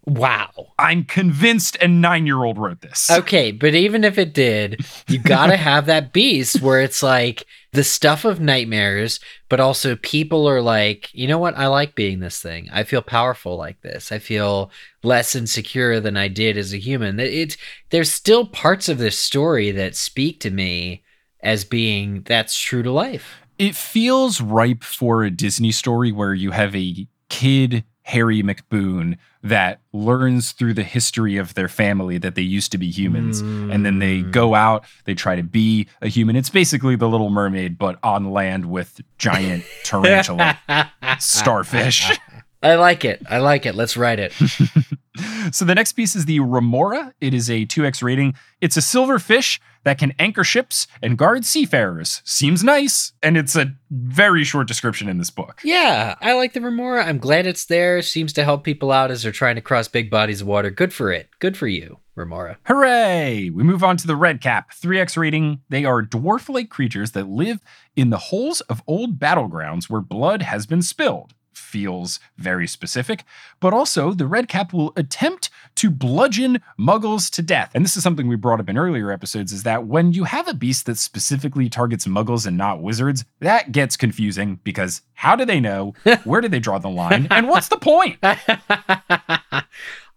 [0.05, 0.73] Wow.
[0.77, 3.09] I'm convinced a nine year old wrote this.
[3.09, 7.83] Okay, but even if it did, you gotta have that beast where it's like the
[7.83, 9.19] stuff of nightmares,
[9.49, 11.57] but also people are like, you know what?
[11.57, 12.69] I like being this thing.
[12.73, 14.11] I feel powerful like this.
[14.11, 14.71] I feel
[15.03, 17.19] less insecure than I did as a human.
[17.19, 17.57] It, it
[17.91, 21.03] there's still parts of this story that speak to me
[21.43, 23.41] as being that's true to life.
[23.59, 29.81] it feels ripe for a Disney story where you have a kid, Hairy MacBoon, that
[29.91, 33.41] learns through the history of their family that they used to be humans.
[33.41, 34.31] And then they hmm.
[34.31, 36.35] go out, they try to be a human.
[36.35, 40.59] It's basically the Little Mermaid, but on land with giant tarantula
[41.19, 42.17] starfish.
[42.61, 43.21] I like it.
[43.29, 43.75] I like it.
[43.75, 44.31] Let's write it.
[45.51, 47.13] so the next piece is the Remora.
[47.19, 48.35] It is a 2x rating.
[48.61, 52.21] It's a silver fish that can anchor ships and guard seafarers.
[52.23, 55.61] Seems nice, and it's a very short description in this book.
[55.63, 57.05] Yeah, I like the Remora.
[57.05, 58.01] I'm glad it's there.
[58.01, 60.69] Seems to help people out as they're trying to cross big bodies of water.
[60.69, 61.29] Good for it.
[61.39, 62.57] Good for you, Remora.
[62.65, 63.49] Hooray!
[63.49, 65.61] We move on to the red cap, 3x rating.
[65.69, 67.59] They are dwarf like creatures that live
[67.95, 71.33] in the holes of old battlegrounds where blood has been spilled.
[71.73, 73.23] Feels very specific,
[73.59, 77.71] but also the red cap will attempt to bludgeon muggles to death.
[77.73, 80.47] And this is something we brought up in earlier episodes is that when you have
[80.47, 85.45] a beast that specifically targets muggles and not wizards, that gets confusing because how do
[85.45, 85.95] they know?
[86.25, 87.25] Where do they draw the line?
[87.31, 88.19] And what's the point?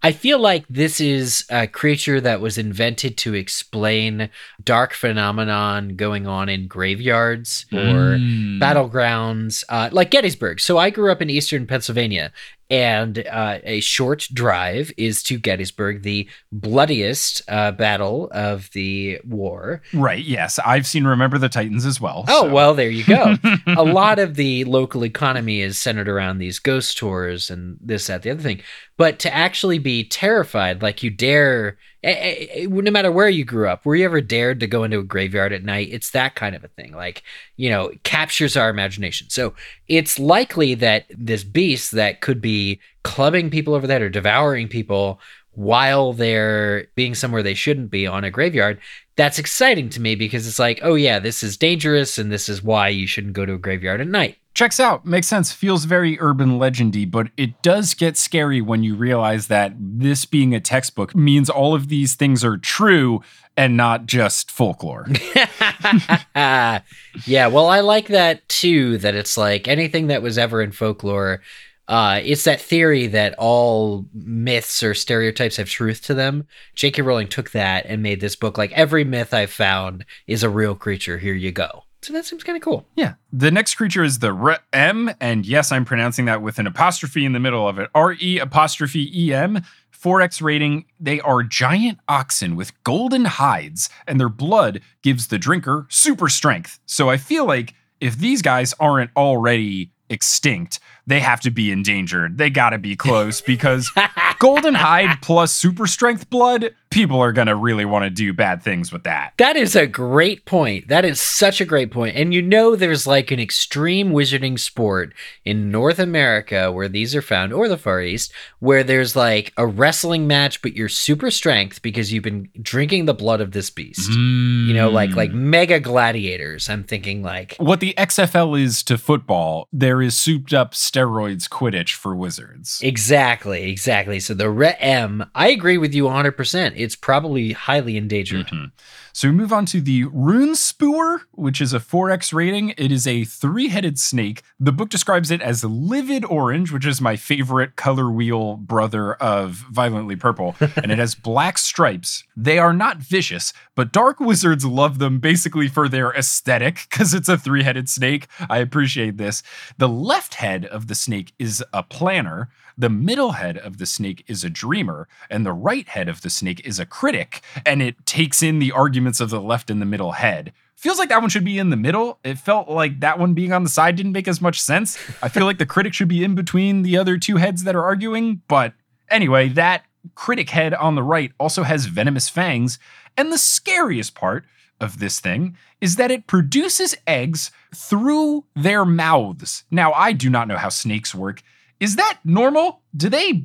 [0.06, 4.30] I feel like this is a creature that was invented to explain
[4.62, 8.60] dark phenomenon going on in graveyards or Mm.
[8.60, 10.60] battlegrounds, uh, like Gettysburg.
[10.60, 12.30] So I grew up in eastern Pennsylvania,
[12.68, 19.82] and uh, a short drive is to Gettysburg, the bloodiest uh, battle of the war.
[19.92, 20.24] Right.
[20.24, 20.58] Yes.
[20.64, 22.24] I've seen Remember the Titans as well.
[22.28, 23.36] Oh, so- well, there you go.
[23.66, 28.22] a lot of the local economy is centered around these ghost tours and this, that,
[28.22, 28.60] the other thing.
[28.98, 33.44] But to actually be terrified, like you dare, eh, eh, eh, no matter where you
[33.44, 35.88] grew up, were you ever dared to go into a graveyard at night?
[35.90, 36.92] It's that kind of a thing.
[36.92, 37.22] Like,
[37.56, 39.28] you know, captures our imagination.
[39.28, 39.54] So
[39.86, 45.20] it's likely that this beast that could be clubbing people over that or devouring people
[45.52, 48.78] while they're being somewhere they shouldn't be on a graveyard
[49.16, 52.62] that's exciting to me because it's like, oh yeah, this is dangerous and this is
[52.62, 54.36] why you shouldn't go to a graveyard at night.
[54.56, 55.04] Checks out.
[55.04, 55.52] Makes sense.
[55.52, 60.54] Feels very urban legendy, but it does get scary when you realize that this being
[60.54, 63.20] a textbook means all of these things are true
[63.54, 65.08] and not just folklore.
[66.34, 66.80] yeah,
[67.26, 68.96] well, I like that too.
[68.96, 71.42] That it's like anything that was ever in folklore.
[71.86, 76.46] Uh, it's that theory that all myths or stereotypes have truth to them.
[76.74, 77.02] J.K.
[77.02, 80.74] Rowling took that and made this book like every myth I've found is a real
[80.74, 81.18] creature.
[81.18, 81.85] Here you go.
[82.06, 82.86] So that seems kind of cool.
[82.94, 83.14] yeah.
[83.32, 87.32] The next creature is the Re'em, and yes, I'm pronouncing that with an apostrophe in
[87.32, 87.90] the middle of it.
[87.96, 89.60] R-E apostrophe E-M.
[89.92, 90.84] 4X rating.
[91.00, 96.78] They are giant oxen with golden hides, and their blood gives the drinker super strength.
[96.86, 102.38] So I feel like if these guys aren't already extinct, they have to be endangered.
[102.38, 103.90] They gotta be close because
[104.38, 109.04] golden hide plus super strength blood, people are gonna really wanna do bad things with
[109.04, 109.32] that.
[109.38, 110.88] That is a great point.
[110.88, 112.16] That is such a great point.
[112.16, 117.22] And you know, there's like an extreme wizarding sport in North America where these are
[117.22, 121.82] found, or the Far East, where there's like a wrestling match, but you're super strength
[121.82, 124.10] because you've been drinking the blood of this beast.
[124.10, 125.34] You know, like like mm.
[125.34, 126.68] mega gladiators.
[126.68, 131.94] I'm thinking like what the XFL is to football, there is souped up steroids Quidditch
[131.94, 132.80] for wizards.
[132.82, 134.20] exactly, exactly.
[134.20, 136.72] So the Re'em, I agree with you 100%.
[136.76, 138.46] It's probably highly endangered.
[138.48, 138.72] Mhm.
[139.16, 142.74] So we move on to the Runespoor, which is a 4X rating.
[142.76, 144.42] It is a three headed snake.
[144.60, 149.64] The book describes it as livid orange, which is my favorite color wheel brother of
[149.72, 152.24] Violently Purple, and it has black stripes.
[152.36, 157.30] They are not vicious, but dark wizards love them basically for their aesthetic because it's
[157.30, 158.26] a three headed snake.
[158.50, 159.42] I appreciate this.
[159.78, 162.50] The left head of the snake is a planner.
[162.78, 166.28] The middle head of the snake is a dreamer, and the right head of the
[166.28, 168.70] snake is a critic, and it takes in the
[169.06, 170.52] arguments of the left and the middle head.
[170.74, 172.18] Feels like that one should be in the middle.
[172.24, 174.98] It felt like that one being on the side didn't make as much sense.
[175.22, 177.84] I feel like the critic should be in between the other two heads that are
[177.84, 178.72] arguing, but
[179.08, 179.84] anyway, that
[180.16, 182.80] critic head on the right also has venomous fangs,
[183.16, 184.44] and the scariest part
[184.80, 189.62] of this thing is that it produces eggs through their mouths.
[189.70, 191.42] Now, I do not know how snakes work.
[191.78, 192.82] Is that normal?
[192.96, 193.44] Do they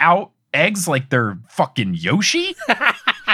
[0.00, 2.56] out eggs like they're fucking Yoshi?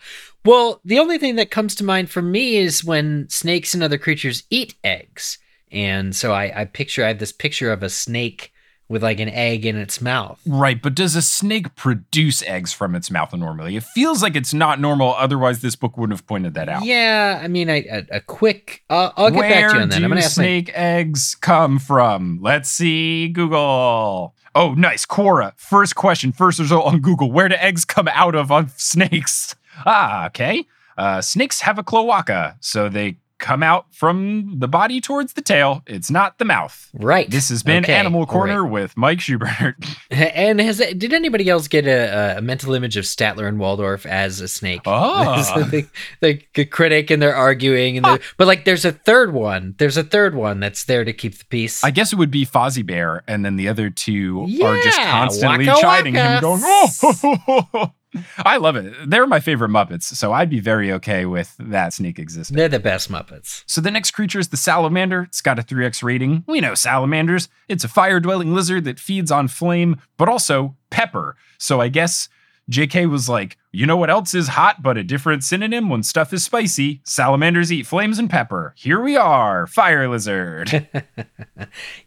[0.44, 3.98] Well, the only thing that comes to mind for me is when snakes and other
[3.98, 5.38] creatures eat eggs.
[5.70, 8.52] And so I, I picture, I have this picture of a snake
[8.88, 10.40] with like an egg in its mouth.
[10.44, 13.76] right, but does a snake produce eggs from its mouth normally?
[13.76, 16.84] It feels like it's not normal, otherwise, this book wouldn't have pointed that out.
[16.84, 19.88] Yeah, I mean, I, a, a quick, uh, I'll get Where back to you on
[19.90, 19.94] that.
[19.94, 22.40] Where do I'm going to ask my, snake eggs come from?
[22.42, 23.28] Let's see.
[23.28, 24.34] Google.
[24.56, 25.06] Oh, nice.
[25.06, 25.52] Quora.
[25.56, 27.30] First question, first result on Google.
[27.30, 29.54] Where do eggs come out of on snakes?
[29.86, 30.66] Ah, okay.
[30.96, 35.82] Uh, snakes have a cloaca, so they come out from the body towards the tail.
[35.86, 36.90] It's not the mouth.
[36.92, 37.28] right.
[37.30, 38.70] This has been Okay, Animal Corner great.
[38.70, 39.76] with Mike Schubert.
[40.10, 44.40] And has did anybody else get a, a mental image of Statler and Waldorf as
[44.40, 44.82] a snake?
[44.84, 45.36] Oh.
[45.70, 45.88] the,
[46.20, 49.74] the, the critic and they're arguing, and the, but like there's a third one.
[49.78, 51.82] There's a third one that's there to keep the peace.
[51.82, 55.66] I guess it would be Fozzie Bear, and then the other two are just constantly
[55.66, 57.92] waka chiding him, going, "Oh!"
[58.38, 58.92] I love it.
[59.06, 62.56] They're my favorite Muppets, so I'd be very okay with that sneak existing.
[62.56, 63.62] They're the best Muppets.
[63.66, 65.22] So the next creature is the salamander.
[65.22, 66.44] It's got a 3x rating.
[66.46, 67.48] We know salamanders.
[67.68, 71.36] It's a fire dwelling lizard that feeds on flame, but also pepper.
[71.58, 72.28] So I guess
[72.70, 76.32] JK was like, you know what else is hot but a different synonym when stuff
[76.32, 77.00] is spicy?
[77.04, 78.74] Salamanders eat flames and pepper.
[78.76, 80.88] Here we are, fire lizard.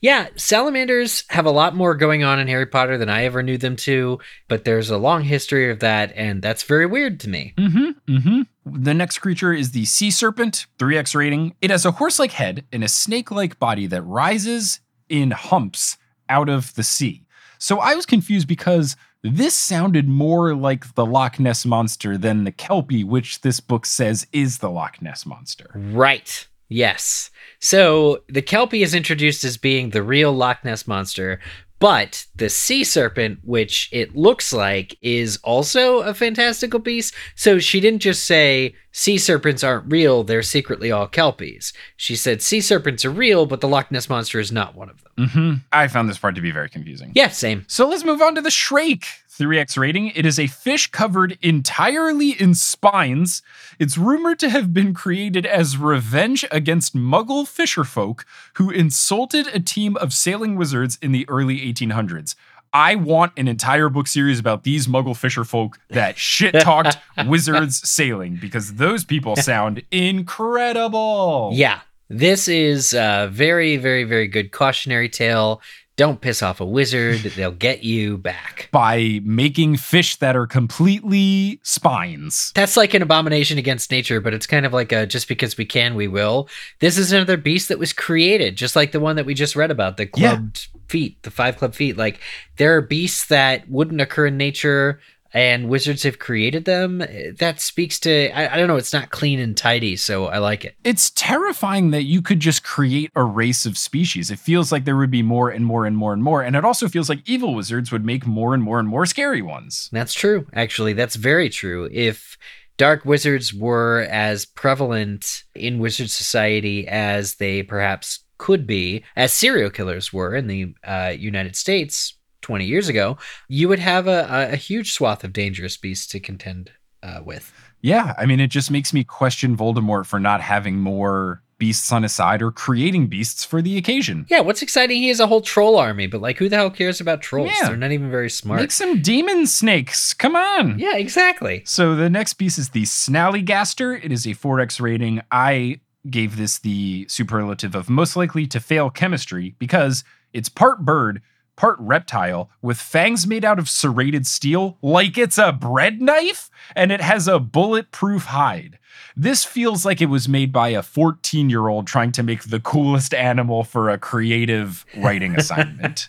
[0.02, 3.58] Yeah, salamanders have a lot more going on in Harry Potter than I ever knew
[3.58, 7.54] them to, but there's a long history of that, and that's very weird to me.
[7.58, 8.14] Mm-hmm.
[8.14, 8.82] Mm-hmm.
[8.84, 11.56] The next creature is the sea serpent, 3x rating.
[11.62, 15.98] It has a horse-like head and a snake-like body that rises in humps
[16.28, 17.26] out of the sea.
[17.60, 22.52] So I was confused because this sounded more like the Loch Ness monster than the
[22.52, 25.72] Kelpie, which this book says is the Loch Ness monster.
[25.74, 26.48] Right.
[26.68, 27.32] Yes.
[27.60, 31.40] So the Kelpie is introduced as being the real Loch Ness monster,
[31.84, 37.14] but the sea serpent, which it looks like, is also a fantastical beast.
[37.36, 41.74] So she didn't just say sea serpents aren't real, they're secretly all Kelpies.
[41.98, 45.04] She said sea serpents are real, but the Loch Ness monster is not one of
[45.04, 45.28] them.
[45.28, 47.12] hmm I found this part to be very confusing.
[47.16, 47.66] Yeah, same.
[47.68, 49.06] So let's move on to the Shrake.
[49.38, 50.08] 3x rating.
[50.10, 53.42] It is a fish covered entirely in spines.
[53.80, 58.26] It's rumored to have been created as revenge against Muggle fisherfolk
[58.56, 62.36] who insulted a team of sailing wizards in the early 1800s.
[62.74, 68.38] I want an entire book series about these Muggle fisherfolk that shit talked wizards sailing
[68.42, 71.52] because those people sound incredible.
[71.54, 71.82] Yeah.
[72.10, 75.62] This is a very, very, very good cautionary tale.
[75.96, 78.70] Don't piss off a wizard, they'll get you back.
[78.72, 82.52] By making fish that are completely spines.
[82.56, 85.66] That's like an abomination against nature, but it's kind of like a just because we
[85.66, 86.50] can, we will.
[86.80, 89.72] This is another beast that was created, just like the one that we just read
[89.72, 90.36] about, the Yeah.
[90.36, 91.98] clubbed feet, the five club feet.
[91.98, 92.20] Like
[92.58, 95.00] there are beasts that wouldn't occur in nature
[95.34, 97.00] and wizards have created them.
[97.40, 100.64] That speaks to, I, I don't know, it's not clean and tidy, so I like
[100.64, 100.76] it.
[100.84, 104.30] It's terrifying that you could just create a race of species.
[104.30, 106.44] It feels like there would be more and more and more and more.
[106.44, 109.42] And it also feels like evil wizards would make more and more and more scary
[109.42, 109.90] ones.
[109.92, 110.48] That's true.
[110.54, 111.90] Actually, that's very true.
[111.92, 112.38] If
[112.78, 119.70] dark wizards were as prevalent in wizard society as they perhaps could be, as serial
[119.70, 123.18] killers were in the uh, United States 20 years ago,
[123.48, 126.72] you would have a, a, huge swath of dangerous beasts to contend
[127.02, 127.52] uh, with.
[127.82, 132.04] Yeah, I mean, it just makes me question Voldemort for not having more beasts on
[132.04, 134.26] his side or creating beasts for the occasion.
[134.30, 134.98] Yeah, what's exciting?
[134.98, 137.52] He has a whole troll army, but like, who the hell cares about trolls?
[137.54, 137.70] Yeah.
[137.70, 138.60] They're not even very smart.
[138.60, 140.14] Make some demon snakes.
[140.14, 140.78] Come on.
[140.80, 141.64] yeah, exactly.
[141.66, 144.04] So the next beast is the Snallygaster.
[144.04, 145.22] It is a 4X rating.
[145.32, 145.80] I
[146.10, 151.22] gave this the superlative of most likely to fail chemistry because it's part bird,
[151.56, 156.92] part reptile, with fangs made out of serrated steel, like it's a bread knife, and
[156.92, 158.80] it has a bulletproof hide.
[159.16, 162.60] This feels like it was made by a 14 year old trying to make the
[162.60, 166.08] coolest animal for a creative writing assignment.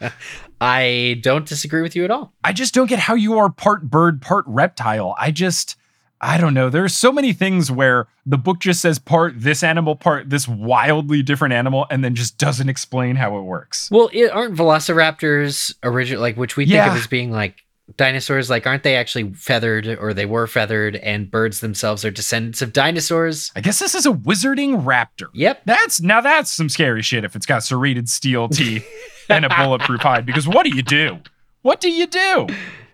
[0.60, 2.32] I don't disagree with you at all.
[2.44, 5.14] I just don't get how you are part bird, part reptile.
[5.18, 5.76] I just,
[6.24, 6.70] I don't know.
[6.70, 11.22] There's so many things where the book just says part this animal, part this wildly
[11.22, 13.90] different animal, and then just doesn't explain how it works.
[13.90, 17.62] Well, it, aren't velociraptors original, like which we think of as being like
[17.98, 18.48] dinosaurs?
[18.48, 22.72] Like, aren't they actually feathered, or they were feathered, and birds themselves are descendants of
[22.72, 23.52] dinosaurs?
[23.54, 25.28] I guess this is a wizarding raptor.
[25.34, 25.60] Yep.
[25.66, 28.88] That's now that's some scary shit if it's got serrated steel teeth
[29.28, 30.24] and a bulletproof hide.
[30.24, 31.18] Because what do you do?
[31.60, 32.46] What do you do?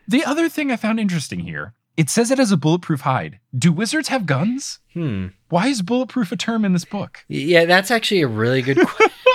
[0.08, 3.40] The other thing I found interesting here, it says it has a bulletproof hide.
[3.54, 4.78] Do wizards have guns?
[4.94, 5.26] Hmm.
[5.50, 7.26] Why is bulletproof a term in this book?
[7.28, 9.29] Yeah, that's actually a really good question.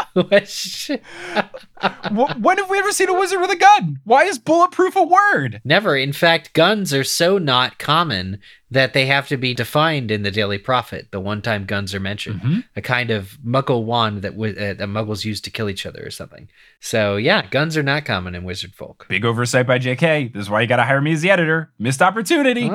[2.11, 3.99] Wh- when have we ever seen a wizard with a gun?
[4.05, 5.61] Why is bulletproof a word?
[5.63, 5.95] Never.
[5.97, 8.39] In fact, guns are so not common
[8.71, 11.07] that they have to be defined in the Daily Prophet.
[11.11, 12.63] The one time guns are mentioned, Mhm.
[12.75, 16.09] a kind of Muggle wand that uh, that Muggles use to kill each other or
[16.11, 16.47] something.
[16.79, 19.05] So yeah, guns are not common in wizard folk.
[19.09, 20.33] Big oversight by JK.
[20.33, 21.71] This is why you gotta hire me as the editor.
[21.79, 22.69] Missed opportunity.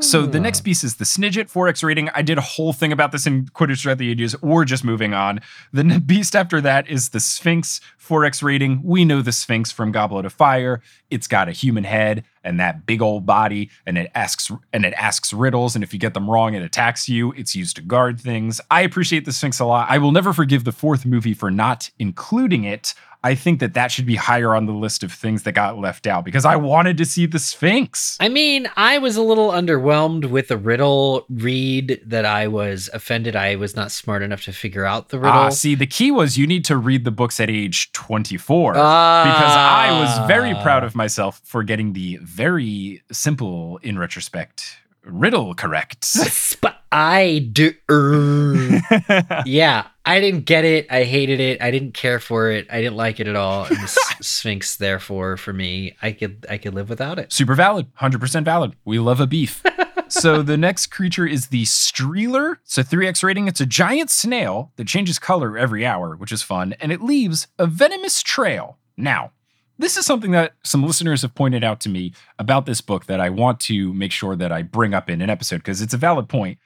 [0.00, 2.08] So the next piece is the Snidget 4X rating.
[2.10, 4.40] I did a whole thing about this in Quidditch Throughout the Ages.
[4.42, 5.40] We're just moving on.
[5.72, 8.82] The beast after that is the Sphinx 4X rating.
[8.84, 10.82] We know the Sphinx from Goblet of Fire.
[11.10, 14.92] It's got a human head and that big old body, and it asks and it
[14.94, 15.74] asks riddles.
[15.74, 17.32] And if you get them wrong, it attacks you.
[17.32, 18.60] It's used to guard things.
[18.70, 19.90] I appreciate the Sphinx a lot.
[19.90, 22.94] I will never forgive the fourth movie for not including it.
[23.24, 26.06] I think that that should be higher on the list of things that got left
[26.06, 28.18] out because I wanted to see the Sphinx.
[28.20, 33.34] I mean, I was a little underwhelmed with the riddle read that I was offended
[33.34, 35.32] I was not smart enough to figure out the riddle.
[35.32, 38.72] Ah, see, the key was you need to read the books at age 24.
[38.74, 45.54] because I was very proud of myself for getting the very simple, in retrospect, riddle
[45.54, 46.06] correct.
[46.60, 47.72] But I do.
[49.46, 50.86] yeah, I didn't get it.
[50.92, 51.60] I hated it.
[51.60, 52.68] I didn't care for it.
[52.70, 53.64] I didn't like it at all.
[53.64, 53.88] And the
[54.20, 57.32] Sphinx, therefore, for me, I could I could live without it.
[57.32, 58.76] Super valid, 100% valid.
[58.84, 59.60] We love a beef.
[60.08, 62.58] so the next creature is the Streeler.
[62.62, 63.48] It's a 3x rating.
[63.48, 67.48] It's a giant snail that changes color every hour, which is fun, and it leaves
[67.58, 68.78] a venomous trail.
[68.96, 69.32] Now,
[69.80, 73.18] this is something that some listeners have pointed out to me about this book that
[73.18, 75.96] I want to make sure that I bring up in an episode because it's a
[75.96, 76.58] valid point.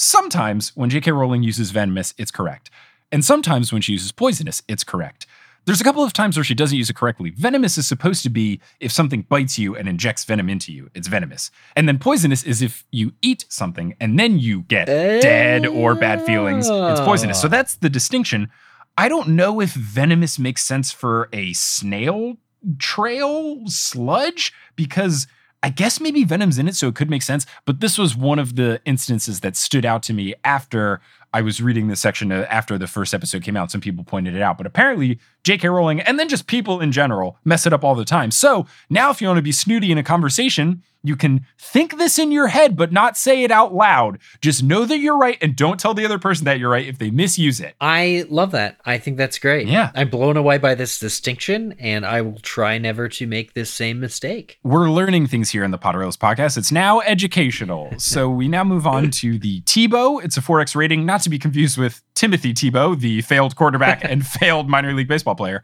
[0.00, 1.10] Sometimes when J.K.
[1.10, 2.70] Rowling uses venomous, it's correct.
[3.10, 5.26] And sometimes when she uses poisonous, it's correct.
[5.64, 7.30] There's a couple of times where she doesn't use it correctly.
[7.30, 11.08] Venomous is supposed to be if something bites you and injects venom into you, it's
[11.08, 11.50] venomous.
[11.74, 16.24] And then poisonous is if you eat something and then you get dead or bad
[16.24, 17.40] feelings, it's poisonous.
[17.40, 17.50] So ah.
[17.50, 18.50] that's the distinction.
[18.96, 22.36] I don't know if venomous makes sense for a snail
[22.78, 25.26] trail sludge because
[25.62, 27.44] I guess maybe venom's in it, so it could make sense.
[27.64, 31.00] But this was one of the instances that stood out to me after
[31.34, 33.70] I was reading this section uh, after the first episode came out.
[33.70, 35.68] Some people pointed it out, but apparently J.K.
[35.68, 38.30] Rowling and then just people in general mess it up all the time.
[38.30, 42.18] So now, if you want to be snooty in a conversation, you can think this
[42.18, 44.18] in your head, but not say it out loud.
[44.40, 46.98] Just know that you're right and don't tell the other person that you're right if
[46.98, 47.74] they misuse it.
[47.80, 48.78] I love that.
[48.84, 49.66] I think that's great.
[49.66, 49.90] Yeah.
[49.94, 53.98] I'm blown away by this distinction, and I will try never to make this same
[53.98, 54.58] mistake.
[54.62, 56.58] We're learning things here in the Potterellos podcast.
[56.58, 57.92] It's now educational.
[57.98, 60.22] so we now move on to the Tebo.
[60.22, 64.26] It's a 4X rating, not to be confused with Timothy Tebow, the failed quarterback and
[64.26, 65.62] failed minor league baseball player.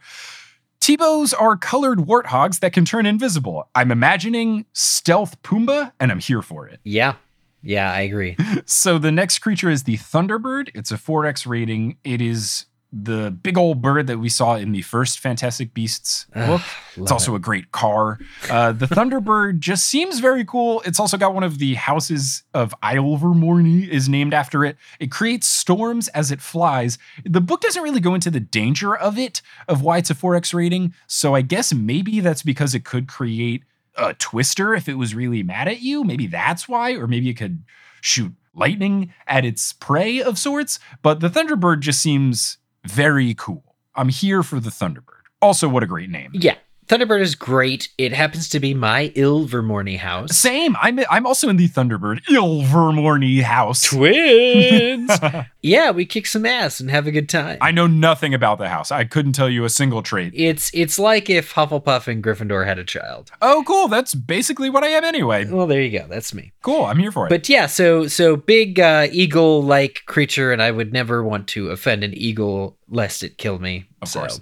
[0.85, 3.67] Tebos are colored warthogs that can turn invisible.
[3.73, 6.79] I'm imagining stealth Pumbaa, and I'm here for it.
[6.83, 7.15] Yeah.
[7.63, 8.37] Yeah, I agree.
[8.67, 10.69] So the next creature is the Thunderbird.
[10.75, 11.97] It's a 4X rating.
[12.03, 12.67] It is
[12.97, 16.61] the big old bird that we saw in the first Fantastic Beasts book.
[16.95, 18.17] it's also a great car.
[18.49, 20.81] Uh, the Thunderbird just seems very cool.
[20.85, 24.77] It's also got one of the houses of Ilvermorny is named after it.
[25.01, 26.97] It creates storms as it flies.
[27.25, 30.53] The book doesn't really go into the danger of it, of why it's a 4X
[30.53, 30.93] rating.
[31.05, 33.63] So I guess maybe that's because it could create
[33.97, 36.05] a twister if it was really mad at you.
[36.05, 37.63] Maybe that's why, or maybe it could
[37.99, 40.79] shoot lightning at its prey of sorts.
[41.01, 43.75] But the Thunderbird just seems very cool.
[43.95, 45.23] I'm here for the Thunderbird.
[45.41, 46.31] Also, what a great name.
[46.33, 46.55] Yeah.
[46.87, 47.89] Thunderbird is great.
[47.97, 50.37] It happens to be my Ilvermorny house.
[50.37, 50.75] Same.
[50.79, 53.81] I'm I'm also in the Thunderbird Ilvermorny house.
[53.81, 55.11] Twins.
[55.63, 57.57] yeah, we kick some ass and have a good time.
[57.59, 58.91] I know nothing about the house.
[58.91, 60.33] I couldn't tell you a single trait.
[60.35, 63.31] it's it's like if Hufflepuff and Gryffindor had a child.
[63.41, 63.87] Oh, cool.
[63.87, 65.45] That's basically what I am anyway.
[65.45, 66.05] Well, there you go.
[66.07, 66.53] That's me.
[66.61, 66.85] Cool.
[66.85, 67.29] I'm here for it.
[67.29, 72.03] But yeah, so so big uh, eagle-like creature, and I would never want to offend
[72.03, 73.85] an eagle lest it kill me.
[74.03, 74.19] Of so.
[74.19, 74.39] course.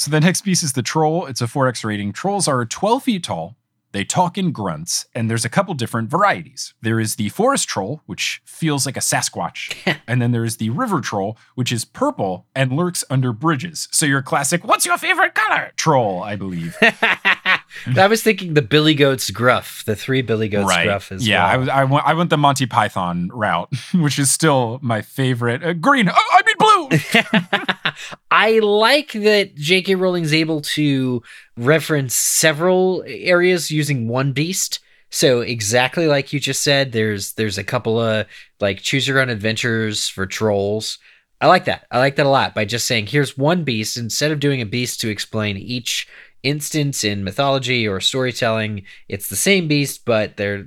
[0.00, 1.26] So the next piece is the troll.
[1.26, 2.14] It's a 4X rating.
[2.14, 3.58] Trolls are 12 feet tall.
[3.92, 6.72] They talk in grunts, and there's a couple different varieties.
[6.80, 9.76] There is the forest troll, which feels like a Sasquatch.
[10.06, 13.88] and then there's the river troll, which is purple and lurks under bridges.
[13.90, 15.72] So your classic, what's your favorite color?
[15.76, 16.78] Troll, I believe.
[17.96, 21.52] I was thinking the Billy Goats Gruff, the three Billy Goats Gruff as yeah, I,
[21.52, 21.60] well.
[21.60, 25.62] was, I, went, I went the Monty Python route, which is still my favorite.
[25.62, 28.12] Uh, green, oh, I mean blue.
[28.30, 29.94] I like that J.K.
[29.94, 31.22] Rowling's able to
[31.56, 34.80] reference several areas using one beast.
[35.10, 38.26] So exactly like you just said, there's there's a couple of
[38.60, 40.98] like choose your own adventures for trolls.
[41.40, 41.86] I like that.
[41.90, 44.66] I like that a lot by just saying here's one beast instead of doing a
[44.66, 46.06] beast to explain each
[46.42, 48.82] instance in mythology or storytelling.
[49.08, 50.64] It's the same beast, but they're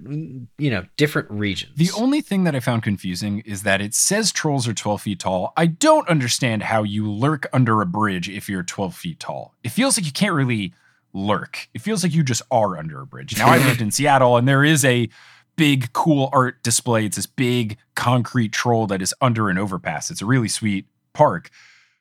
[0.57, 1.74] you know different regions.
[1.76, 5.19] The only thing that I found confusing is that it says trolls are 12 feet
[5.19, 5.53] tall.
[5.57, 9.55] I don't understand how you lurk under a bridge if you're 12 feet tall.
[9.63, 10.74] It feels like you can't really
[11.13, 11.69] lurk.
[11.74, 13.38] It feels like you just are under a bridge.
[13.38, 15.09] Now, I lived in Seattle and there is a
[15.55, 17.05] big, cool art display.
[17.05, 20.09] It's this big concrete troll that is under an overpass.
[20.09, 21.49] It's a really sweet park.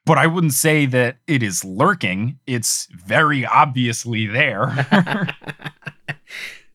[0.05, 2.39] But I wouldn't say that it is lurking.
[2.47, 4.87] It's very obviously there.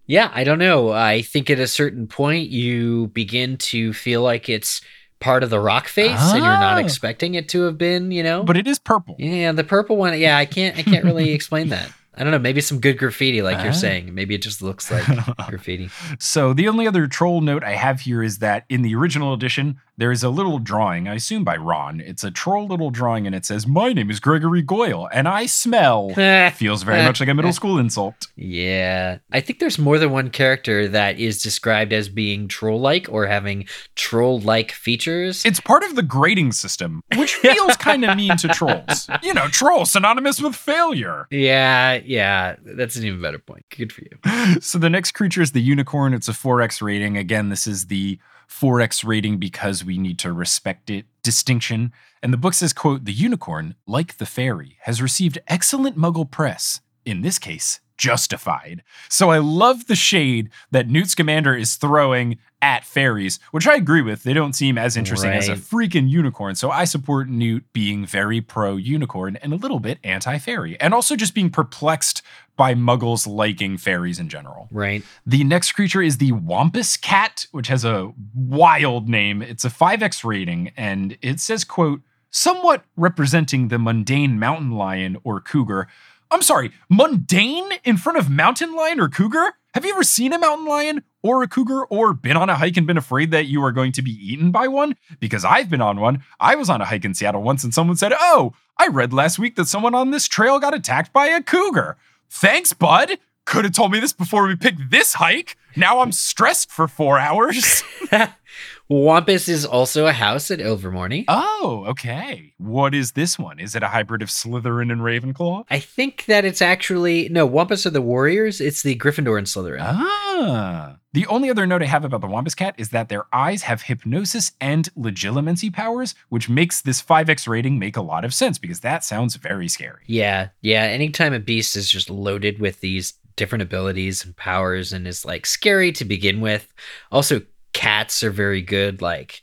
[0.09, 0.91] Yeah, I don't know.
[0.93, 4.79] I think at a certain point you begin to feel like it's
[5.19, 6.79] part of the rock face and you're not Ah.
[6.79, 8.41] expecting it to have been, you know?
[8.43, 9.17] but it is purple.
[9.19, 11.91] yeah, the purple one, yeah, I can't I can't really explain that.
[12.15, 13.63] I don't know, maybe some good graffiti like Ah.
[13.65, 14.15] you're saying.
[14.15, 15.03] Maybe it just looks like
[15.49, 15.89] graffiti.
[16.19, 19.81] So the only other troll note I have here is that in the original edition,
[19.97, 21.99] there is a little drawing, I assume by Ron.
[21.99, 25.47] It's a troll little drawing and it says, My name is Gregory Goyle and I
[25.47, 26.09] smell.
[26.55, 28.27] Feels very much like a middle school insult.
[28.35, 29.17] Yeah.
[29.31, 33.67] I think there's more than one character that is described as being troll-like or having
[33.95, 35.43] troll-like features.
[35.45, 39.09] It's part of the grading system, which feels kind of mean to trolls.
[39.23, 41.27] You know, troll synonymous with failure.
[41.31, 43.65] yeah, yeah, that's an even better point.
[43.75, 44.17] Good for you.
[44.61, 46.13] So the next creature is the unicorn.
[46.13, 47.17] It's a 4X rating.
[47.17, 48.17] Again, this is the
[48.49, 51.91] 4X rating because we need to respect it distinction.
[52.23, 56.81] And the book says, quote, the unicorn, like the fairy, has received excellent muggle press.
[57.05, 58.83] In this case, justified.
[59.09, 64.01] So I love the shade that Newt Scamander is throwing at fairies, which I agree
[64.01, 64.23] with.
[64.23, 65.61] They don't seem as interesting as a Right.
[65.61, 66.55] freaking unicorn.
[66.55, 70.93] So I support Newt being very pro unicorn and a little bit anti fairy, and
[70.93, 72.21] also just being perplexed
[72.55, 74.67] by muggles liking fairies in general.
[74.71, 75.03] Right.
[75.25, 79.43] The next creature is the Wampus Cat, which has a wild name.
[79.43, 82.01] It's a 5X rating, and it says, quote,
[82.31, 85.87] somewhat representing the mundane mountain lion or cougar.
[86.31, 89.53] I'm sorry, mundane in front of mountain lion or cougar?
[89.73, 92.77] Have you ever seen a mountain lion or a cougar or been on a hike
[92.77, 94.95] and been afraid that you are going to be eaten by one?
[95.19, 96.23] Because I've been on one.
[96.39, 99.37] I was on a hike in Seattle once and someone said, Oh, I read last
[99.37, 101.97] week that someone on this trail got attacked by a cougar.
[102.29, 103.17] Thanks, bud.
[103.45, 105.57] Could have told me this before we picked this hike.
[105.75, 107.83] Now I'm stressed for four hours.
[108.89, 111.25] Wampus is also a house at Ilvermorny.
[111.27, 112.53] oh, okay.
[112.57, 113.59] What is this one?
[113.59, 115.65] Is it a hybrid of Slytherin and Ravenclaw?
[115.69, 118.61] I think that it's actually no Wampus are the Warriors.
[118.61, 119.79] It's the Gryffindor and Slytherin.
[119.81, 120.97] Ah.
[121.13, 123.81] The only other note I have about the Wampus Cat is that their eyes have
[123.81, 128.81] hypnosis and legilimency powers, which makes this 5x rating make a lot of sense because
[128.81, 130.03] that sounds very scary.
[130.05, 130.83] Yeah, yeah.
[130.83, 135.45] Anytime a beast is just loaded with these different abilities and powers and is like
[135.45, 136.71] scary to begin with.
[137.11, 137.41] Also,
[137.73, 139.41] cats are very good, like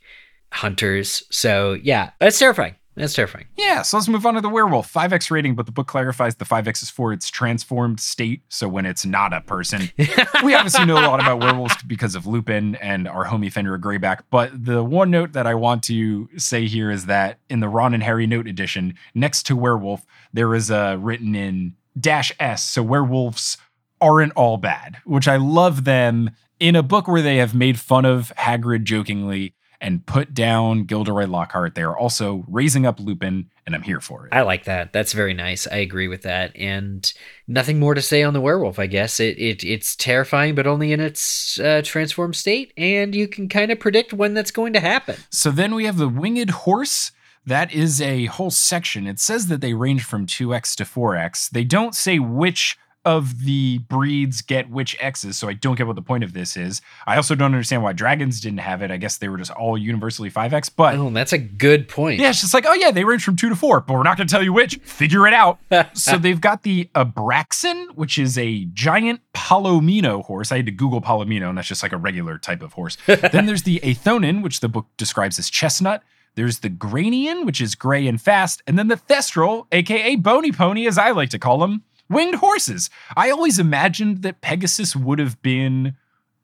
[0.51, 1.23] hunters.
[1.31, 2.75] So yeah, that's terrifying.
[2.95, 3.47] That's terrifying.
[3.57, 4.91] Yeah, so let's move on to the werewolf.
[4.91, 8.41] 5x rating, but the book clarifies the 5x is for its transformed state.
[8.47, 9.91] So when it's not a person.
[10.43, 14.21] we obviously know a lot about werewolves because of Lupin and our homie Fenrir Greyback.
[14.29, 17.93] But the one note that I want to say here is that in the Ron
[17.93, 22.63] and Harry note edition, next to werewolf, there is a written in dash S.
[22.63, 23.57] So werewolves
[23.99, 28.05] aren't all bad, which I love them in a book where they have made fun
[28.05, 31.75] of Hagrid jokingly and put down Gilderoy Lockhart.
[31.75, 34.33] They are also raising up Lupin, and I'm here for it.
[34.33, 34.93] I like that.
[34.93, 35.67] That's very nice.
[35.67, 36.55] I agree with that.
[36.55, 37.11] And
[37.47, 38.79] nothing more to say on the werewolf.
[38.79, 43.27] I guess it, it it's terrifying, but only in its uh, transformed state, and you
[43.27, 45.17] can kind of predict when that's going to happen.
[45.29, 47.11] So then we have the winged horse.
[47.45, 49.05] That is a whole section.
[49.05, 51.51] It says that they range from 2x to 4x.
[51.51, 52.75] They don't say which
[53.05, 56.57] of the breeds get which X's, so I don't get what the point of this
[56.57, 56.81] is.
[57.05, 58.89] I also don't understand why dragons didn't have it.
[58.91, 62.19] I guess they were just all universally 5X, but Oh, that's a good point.
[62.19, 64.17] yeah, it's just like, oh yeah, they range from two to four, but we're not
[64.17, 64.77] going to tell you which.
[64.77, 65.59] Figure it out.
[65.93, 70.51] so they've got the Abraxan, which is a giant Palomino horse.
[70.51, 72.97] I had to Google Palomino, and that's just like a regular type of horse.
[73.05, 76.03] then there's the Aethonan, which the book describes as chestnut.
[76.35, 80.85] There's the Granian, which is gray and fast, and then the Thestral, aka Bony Pony,
[80.87, 82.89] as I like to call them, winged horses.
[83.15, 85.95] I always imagined that Pegasus would have been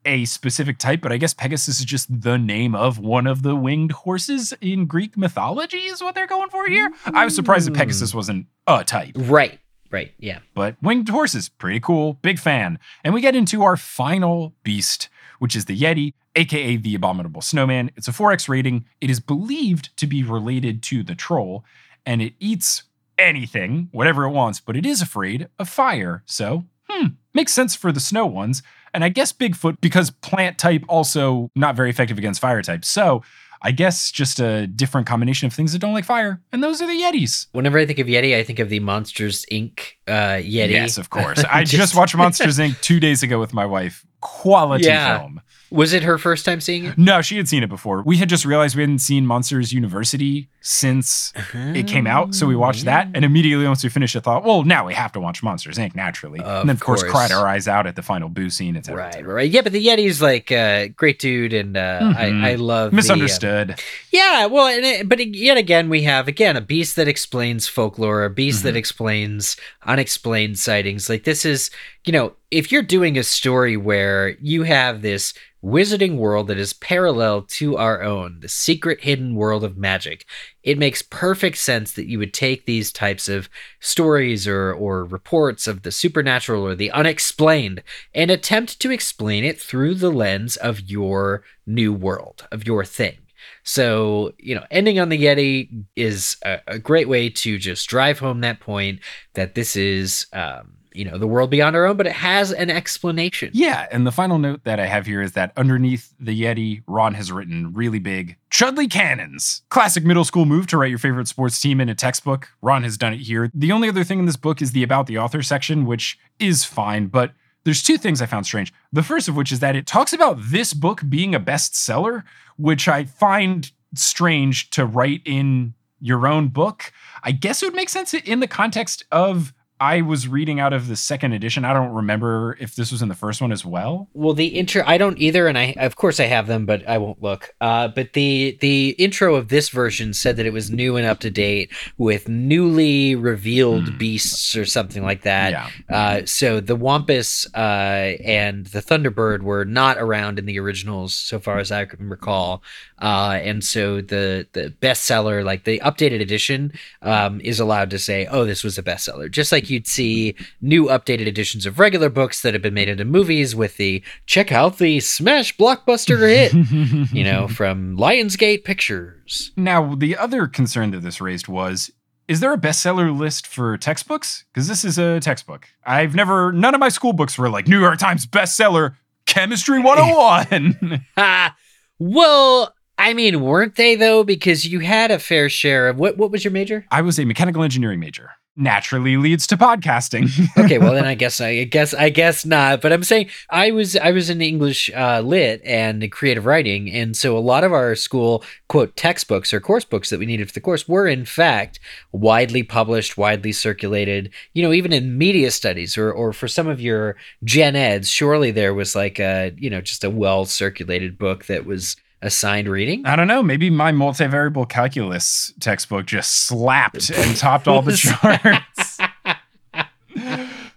[0.04, 3.54] a specific type, but I guess Pegasus is just the name of one of the
[3.54, 6.90] winged horses in Greek mythology, is what they're going for here.
[7.06, 8.16] I was surprised that Pegasus mm.
[8.16, 9.58] wasn't a type, Right.
[9.90, 10.12] Right.
[10.18, 10.38] Yeah.
[10.54, 12.78] but winged horses, pretty cool, big fan.
[13.04, 17.90] And we get into our final beast, which is the Yeti, aka the Abominable Snowman.
[17.94, 18.86] It's a 4X rating.
[19.02, 21.64] It is believed to be related to the troll,
[22.06, 22.84] and it eats
[23.18, 26.22] anything, whatever it wants, but it is afraid of fire.
[26.26, 28.62] So, hmm, makes sense for the snow ones.
[28.94, 32.84] And I guess Bigfoot, because plant type also not very effective against fire type.
[32.84, 33.22] So,
[33.64, 36.40] I guess just a different combination of things that don't like fire.
[36.50, 37.46] And those are the Yetis.
[37.52, 39.78] Whenever I think of Yeti, I think of the Monsters Inc.
[40.08, 40.70] Uh, Yeti.
[40.72, 41.44] Yes, of course.
[41.50, 42.80] I just, watched Monsters Inc.
[42.80, 44.04] two days ago with my wife.
[44.20, 45.20] Quality Yeah.
[45.20, 45.40] film.
[45.72, 46.98] Was it her first time seeing it?
[46.98, 48.02] No, she had seen it before.
[48.02, 52.34] We had just realized we hadn't seen Monsters University since it came out.
[52.34, 53.08] So we watched that.
[53.14, 55.94] And immediately once we finished, I thought, well, now we have to watch Monsters Inc.
[55.96, 56.40] naturally.
[56.40, 57.12] Of and then, of course, course.
[57.12, 59.06] cried our eyes out at the final boo scene, et cetera.
[59.08, 59.50] et Right, right.
[59.50, 62.16] Yeah, but the Yeti's like a great dude, and uh, Mhm.
[62.44, 63.80] I, I love the, um, Misunderstood.
[64.12, 68.24] yeah, well, and it, but yet again, we have again a beast that explains folklore,
[68.24, 71.08] a beast that explains unexplained sightings.
[71.08, 71.70] Like this is,
[72.04, 76.72] you know, if you're doing a story where you have this wizarding world that is
[76.72, 80.26] parallel to our own, the secret hidden world of magic,
[80.64, 83.48] it makes perfect sense that you would take these types of
[83.78, 87.82] stories or or reports of the supernatural or the unexplained
[88.12, 93.18] and attempt to explain it through the lens of your new world, of your thing.
[93.64, 98.18] So, you know, ending on the Yeti is a, a great way to just drive
[98.18, 99.00] home that point
[99.34, 102.70] that this is, um, you know, the world beyond our own, but it has an
[102.70, 103.50] explanation.
[103.52, 107.14] Yeah, and the final note that I have here is that underneath the Yeti, Ron
[107.14, 109.62] has written really big Chudley Cannons.
[109.70, 112.48] Classic middle school move to write your favorite sports team in a textbook.
[112.60, 113.50] Ron has done it here.
[113.54, 116.64] The only other thing in this book is the About the Author section, which is
[116.64, 117.32] fine, but
[117.64, 118.72] there's two things I found strange.
[118.92, 122.24] The first of which is that it talks about this book being a bestseller,
[122.56, 126.92] which I find strange to write in your own book.
[127.22, 130.86] I guess it would make sense in the context of I was reading out of
[130.86, 131.64] the second edition.
[131.64, 134.08] I don't remember if this was in the first one as well.
[134.14, 136.98] Well, the intro I don't either, and I of course I have them, but I
[136.98, 137.52] won't look.
[137.60, 141.18] Uh, but the the intro of this version said that it was new and up
[141.20, 145.50] to date with newly revealed beasts or something like that.
[145.50, 145.70] Yeah.
[145.90, 151.40] Uh, so the Wampus uh, and the Thunderbird were not around in the originals, so
[151.40, 152.62] far as I can recall.
[153.02, 156.72] Uh, and so the the bestseller, like the updated edition,
[157.02, 160.84] um, is allowed to say, "Oh, this was a bestseller," just like you'd see new
[160.84, 164.78] updated editions of regular books that have been made into movies with the "Check out
[164.78, 166.52] the smash blockbuster hit,"
[167.12, 169.50] you know, from Lionsgate Pictures.
[169.56, 171.90] Now, the other concern that this raised was
[172.28, 174.44] is there a bestseller list for textbooks?
[174.54, 175.66] Because this is a textbook.
[175.84, 178.94] I've never, none of my school books were like New York Times bestseller,
[179.26, 181.04] Chemistry 101.
[181.16, 181.56] Ha!
[181.98, 184.22] well, I mean, weren't they though?
[184.22, 186.16] Because you had a fair share of what?
[186.18, 186.86] What was your major?
[186.92, 188.30] I was a mechanical engineering major.
[188.54, 190.30] Naturally leads to podcasting.
[190.64, 192.80] okay, well then I guess I guess I guess not.
[192.80, 197.16] But I'm saying I was I was in English uh, lit and creative writing, and
[197.16, 200.54] so a lot of our school quote textbooks or course books that we needed for
[200.54, 201.80] the course were in fact
[202.12, 204.30] widely published, widely circulated.
[204.54, 208.52] You know, even in media studies or or for some of your gen eds, surely
[208.52, 213.04] there was like a you know just a well circulated book that was assigned reading.
[213.04, 213.42] I don't know.
[213.42, 218.98] Maybe my multivariable calculus textbook just slapped and topped all the charts.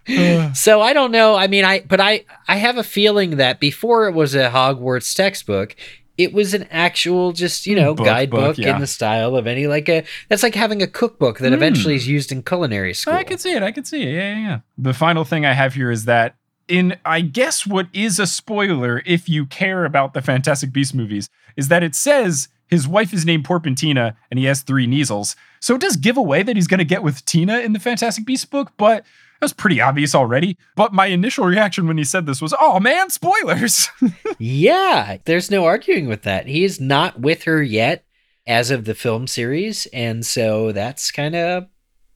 [0.60, 1.36] so I don't know.
[1.36, 5.14] I mean, I but I I have a feeling that before it was a Hogwarts
[5.14, 5.76] textbook,
[6.18, 8.74] it was an actual just you know Book, guidebook book, yeah.
[8.74, 11.98] in the style of any like a that's like having a cookbook that eventually hmm.
[11.98, 13.14] is used in culinary school.
[13.14, 13.62] I could see it.
[13.62, 14.14] I could see it.
[14.14, 14.60] Yeah, yeah, yeah.
[14.78, 16.36] The final thing I have here is that
[16.68, 21.28] in, I guess, what is a spoiler if you care about the Fantastic Beasts movies,
[21.56, 25.36] is that it says his wife is named Porpentina and he has three Kneazles.
[25.60, 28.24] So it does give away that he's going to get with Tina in the Fantastic
[28.24, 29.04] Beasts book, but
[29.40, 30.56] that was pretty obvious already.
[30.74, 33.88] But my initial reaction when he said this was, oh man, spoilers.
[34.38, 36.46] yeah, there's no arguing with that.
[36.46, 38.04] He is not with her yet
[38.46, 41.66] as of the film series, and so that's kind of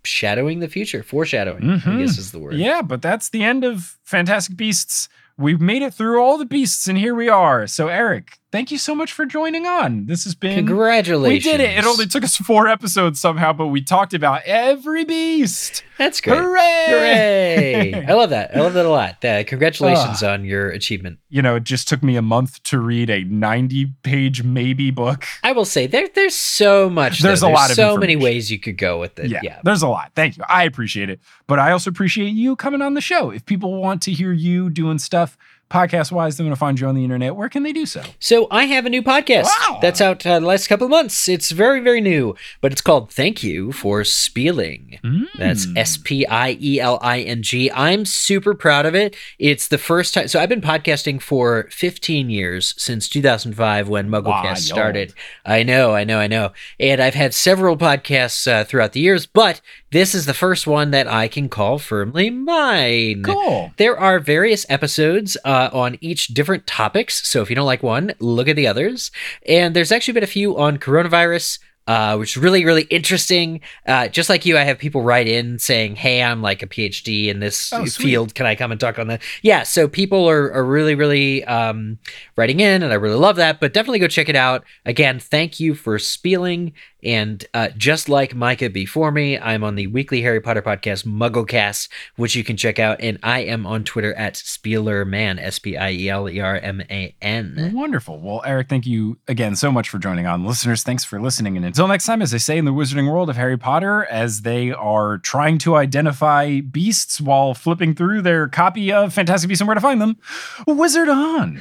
[0.05, 1.63] shadowing the future, foreshadowing.
[1.71, 1.99] I Mhm.
[2.01, 2.55] guess is the word.
[2.55, 5.09] Yeah, but that's the end of Fantastic Beasts.
[5.39, 7.67] We've made it through all the beasts, and here we are.
[7.67, 10.07] So, Eric, thank you so much for joining on.
[10.07, 11.45] This has been Congratulations.
[11.45, 11.79] We did it.
[11.79, 15.85] It only took us four episodes somehow, but we talked about every beast.
[15.99, 16.39] That's great.
[16.39, 17.91] Hooray!
[17.93, 18.05] Hooray!
[18.07, 18.57] I love that.
[18.57, 19.23] I love that a lot.
[19.23, 21.19] Uh, congratulations on your achievement.
[21.29, 25.25] You know, it just took me a month to read a 90 page maybe book.
[25.45, 27.21] I will say there there's so much.
[27.21, 27.49] There's though.
[27.49, 29.31] a lot of so many ways you could go with it.
[29.31, 29.61] Yeah, Yeah.
[29.63, 30.13] there's a lot.
[30.15, 30.45] Thank you.
[30.49, 31.21] I appreciate it.
[31.47, 33.31] But I also appreciate you coming on the show.
[33.31, 35.37] If people want to hear you doing stuff
[35.71, 37.37] podcast wise, they want to find you on the internet.
[37.37, 38.03] Where can they do so?
[38.19, 39.79] So I have a new podcast Wow.
[39.81, 41.29] that's out uh, the last couple of months.
[41.29, 44.99] It's very very new, but it's called Thank You for Spieling.
[45.39, 45.77] That's Mm.
[45.79, 47.71] S P I E L I N G.
[47.73, 49.15] I'm super proud of it.
[49.39, 50.29] It's the first time.
[50.29, 54.59] So I've been podcasting for 15 years since 2005 when MuggleCast Wild.
[54.59, 55.15] started.
[55.45, 56.53] I know, I know, I know.
[56.79, 59.61] And I've had several podcasts uh, throughout the years, but
[59.93, 63.23] this is the first one that I can call firmly mine.
[63.25, 63.73] Cool.
[63.77, 67.29] There are various episodes uh, on each different topics.
[67.29, 69.11] So if you don't like one, look at the others.
[69.47, 71.59] And there's actually been a few on coronavirus.
[71.87, 73.61] Uh, which is really, really interesting.
[73.85, 77.27] Uh, just like you, I have people write in saying, "Hey, I'm like a PhD
[77.27, 78.33] in this Oh, field.
[78.37, 81.99] Can I come and talk on that?" Yeah, so people are, are really, really um,
[82.37, 83.59] writing in, and I really love that.
[83.59, 84.63] But definitely go check it out.
[84.85, 86.75] Again, thank you for spieling.
[87.03, 91.89] And uh, just like Micah before me, I'm on the weekly Harry Potter podcast, MuggleCast,
[92.17, 93.01] which you can check out.
[93.01, 96.83] And I am on Twitter at Spielerman, S P I E L E R M
[96.91, 97.73] A N.
[97.75, 98.21] Wonderful.
[98.21, 100.45] Well, Eric, thank you again so much for joining on.
[100.45, 101.57] Listeners, thanks for listening.
[101.57, 104.43] And until next time, as they say in the wizarding world of Harry Potter, as
[104.43, 109.69] they are trying to identify beasts while flipping through their copy of Fantastic Beasts and
[109.69, 110.19] Where to Find Them,
[110.67, 111.61] wizard on.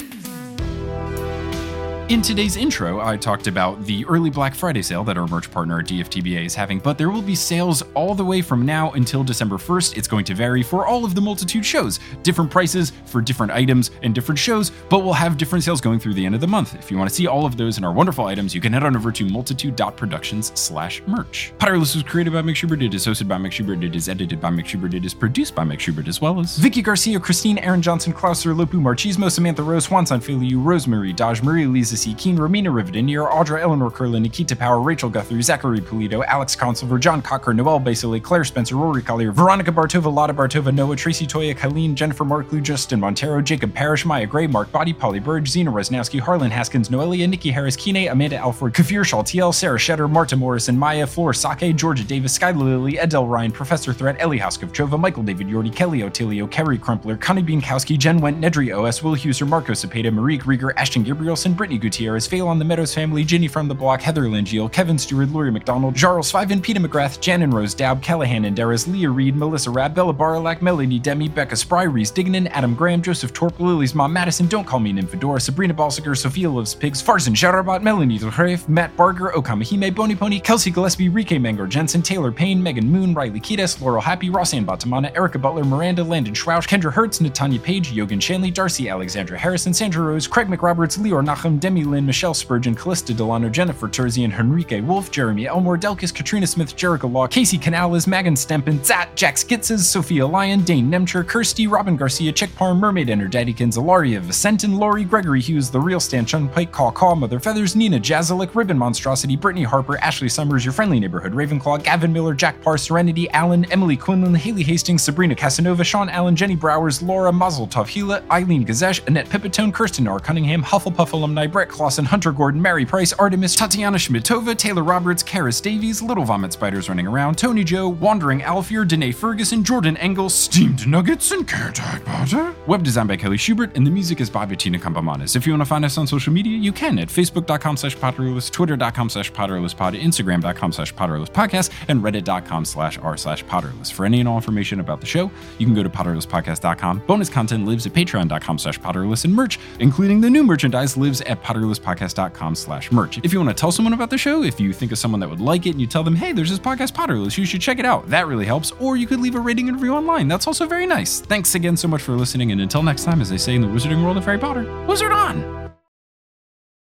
[2.09, 5.83] In today's intro, I talked about the early Black Friday sale that our merch partner
[5.83, 9.57] DFTBA is having, but there will be sales all the way from now until December
[9.57, 9.95] 1st.
[9.95, 13.91] It's going to vary for all of the multitude shows, different prices for different items
[14.01, 16.73] and different shows, but we'll have different sales going through the end of the month.
[16.73, 18.83] If you want to see all of those and our wonderful items, you can head
[18.83, 21.53] on over to multitude.productions slash merch.
[21.59, 24.41] Potterless was created by Mike Schubert, it is hosted by Mike Schubert, it is edited
[24.41, 27.59] by Mike Schubert, it is produced by Mike Schubert, as well as Vicky Garcia, Christine,
[27.59, 32.13] Aaron Johnson, Klaus Lopu, Marchismo, Samantha Rose, Juan Sanfiliu, Rosemary, Daj Marie, Lisa C.
[32.13, 37.21] Keen, Romina Rivadinier, Audra Eleanor Curlin, Nikita Power, Rachel Guthrie, Zachary Polito, Alex Consilver, John
[37.21, 41.95] Cocker, Noel Basile, Claire Spencer, Rory Collier, Veronica Bartova, Lotta Bartova, Noah, Tracy Toya, Kylene,
[41.95, 46.51] Jennifer Marklew, Justin Montero, Jacob Parrish, Maya Gray, Mark Body, Polly Burge, Zena Resnowski, Harlan
[46.51, 51.33] Haskins, Noelia, Nikki Harris, Kine, Amanda Alford, Kafir Shaltiel, Sarah Shetter, Marta Morrison, Maya, Flor
[51.33, 55.99] Sake, Georgia Davis, Skylar Lily, Edel Ryan, Professor Threat, Ellie Houskovchova, Michael David Yordi, Kelly
[55.99, 60.71] Otilio, Kerry Crumpler, Connie Bienkowski, Jen Went, Nedry OS, Will Huser, Marco Cepeda, Marie Grieger,
[60.77, 64.99] Ashton Gabrielson, Brittany Gutierrez, on the Meadows family, Ginny from the block, Heather Lingiel, Kevin
[64.99, 69.09] Stewart, Laurie McDonald, Jarls Fiven, Peter McGrath, Jan and Rose Daub, Callahan and Darris, Leah
[69.09, 73.59] Reed, Melissa Rab, Bella Baralac, Melanie Demi, Becca Spry, Reese Dignan, Adam Graham, Joseph Torp,
[73.59, 78.19] Lily's mom, Madison, Don't Call Me Nymphadora, Sabrina Balsiger, Sophia Loves Pigs, Farzan Sharabot, Melanie
[78.19, 83.15] Delhref, Matt Barger, Okamahime, Bony Pony, Kelsey Gillespie, Rike Mangor Jensen, Taylor Payne, Megan Moon,
[83.15, 87.91] Riley Kiedis, Laurel Happy, Rossanne Batamana, Erica Butler, Miranda, Landon Schwausch, Kendra Hertz, Natanya Page,
[87.91, 92.75] Yogan Shanley, Darcy Alexandra Harrison, Sandra Rose, Craig McRoberts, Leor Nachum, Demi Lynn, Michelle Spurgeon,
[92.75, 98.07] Callista Delano, Jennifer Terzian, Henrique Wolf, Jeremy Elmore, Delkis, Katrina Smith, Jericho Law, Casey Canales,
[98.07, 103.09] Megan Stempin, Zat, Jack Skitzes, Sophia Lyon, Dane Nemcher, Kirsty, Robin Garcia, Chick Parm, Mermaid
[103.09, 107.15] and Enter, Daddykins, Ilaria Vicentin, Laurie, Gregory Hughes, The Real Stan Chun Pike, Caw Caw,
[107.15, 112.13] Mother Feathers, Nina Jazalik, Ribbon Monstrosity, Brittany Harper, Ashley Summers, Your Friendly Neighborhood, Ravenclaw, Gavin
[112.13, 117.01] Miller, Jack Parr, Serenity, Allen, Emily Quinlan, Haley Hastings, Sabrina Casanova, Sean Allen, Jenny Browers,
[117.01, 120.19] Laura Mazel Hila, Eileen Gazesh, Annette Pipitone, Kirsten R.
[120.19, 125.61] Cunningham, Hufflepuff alumni, Brett Clausen, Hunter Gordon, Mary Price, Artemis, Tatiana Schmidtova, Taylor Roberts, Karis
[125.61, 130.87] Davies, Little Vomit Spiders Running Around, Tony Joe, Wandering Alfier, Danae Ferguson, Jordan Engel, Steamed
[130.87, 132.53] Nuggets, and Carrot Butter.
[132.67, 135.35] Web design by Kelly Schubert, and the music is by Bettina Campomanes.
[135.35, 138.51] If you want to find us on social media, you can at facebook.com slash potterless,
[138.51, 143.91] twitter.com slash potterlesspod, instagram.com slash potterlesspodcast, and reddit.com slash r slash potterless.
[143.91, 147.03] For any and all information about the show, you can go to potterlesspodcast.com.
[147.07, 151.41] Bonus content lives at patreon.com slash potterless, and merch, including the new merchandise, lives at
[151.49, 153.19] potterlesspodcast.com slash merch.
[153.23, 155.29] If you want to tell someone about the show, if you think of someone that
[155.29, 157.79] would like it and you tell them, hey, there's this podcast Potterless, you should check
[157.79, 158.09] it out.
[158.09, 158.71] That really helps.
[158.79, 160.27] Or you could leave a rating and review online.
[160.27, 161.21] That's also very nice.
[161.21, 163.67] Thanks again so much for listening, and until next time, as they say in the
[163.67, 165.71] wizarding world of Harry Potter, wizard on!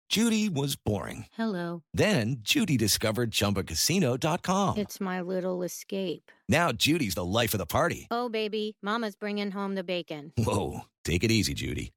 [0.08, 1.24] Judy was boring.
[1.32, 1.84] Hello.
[1.94, 4.76] Then Judy discovered ChumbaCasino.com.
[4.76, 6.30] It's my little escape.
[6.50, 8.08] Now Judy's the life of the party.
[8.10, 10.32] Oh, baby, Mama's bringing home the bacon.
[10.36, 11.92] Whoa, take it easy, Judy.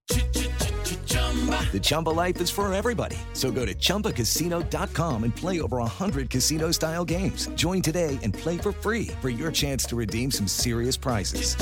[1.72, 3.18] The Chumba life is for everybody.
[3.34, 7.48] So go to ChumbaCasino.com and play over 100 casino style games.
[7.56, 11.58] Join today and play for free for your chance to redeem some serious prizes.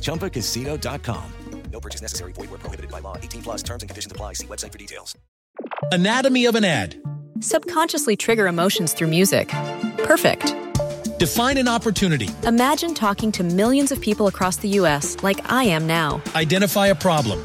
[0.00, 1.24] ChumbaCasino.com.
[1.72, 2.32] No purchase necessary.
[2.32, 3.16] Void where prohibited by law.
[3.16, 4.34] 18 plus terms and conditions apply.
[4.34, 5.14] See website for details.
[5.92, 7.00] Anatomy of an ad.
[7.40, 9.48] Subconsciously trigger emotions through music.
[9.98, 10.54] Perfect.
[11.18, 12.28] Define an opportunity.
[12.44, 15.16] Imagine talking to millions of people across the U.S.
[15.22, 16.22] like I am now.
[16.34, 17.44] Identify a problem.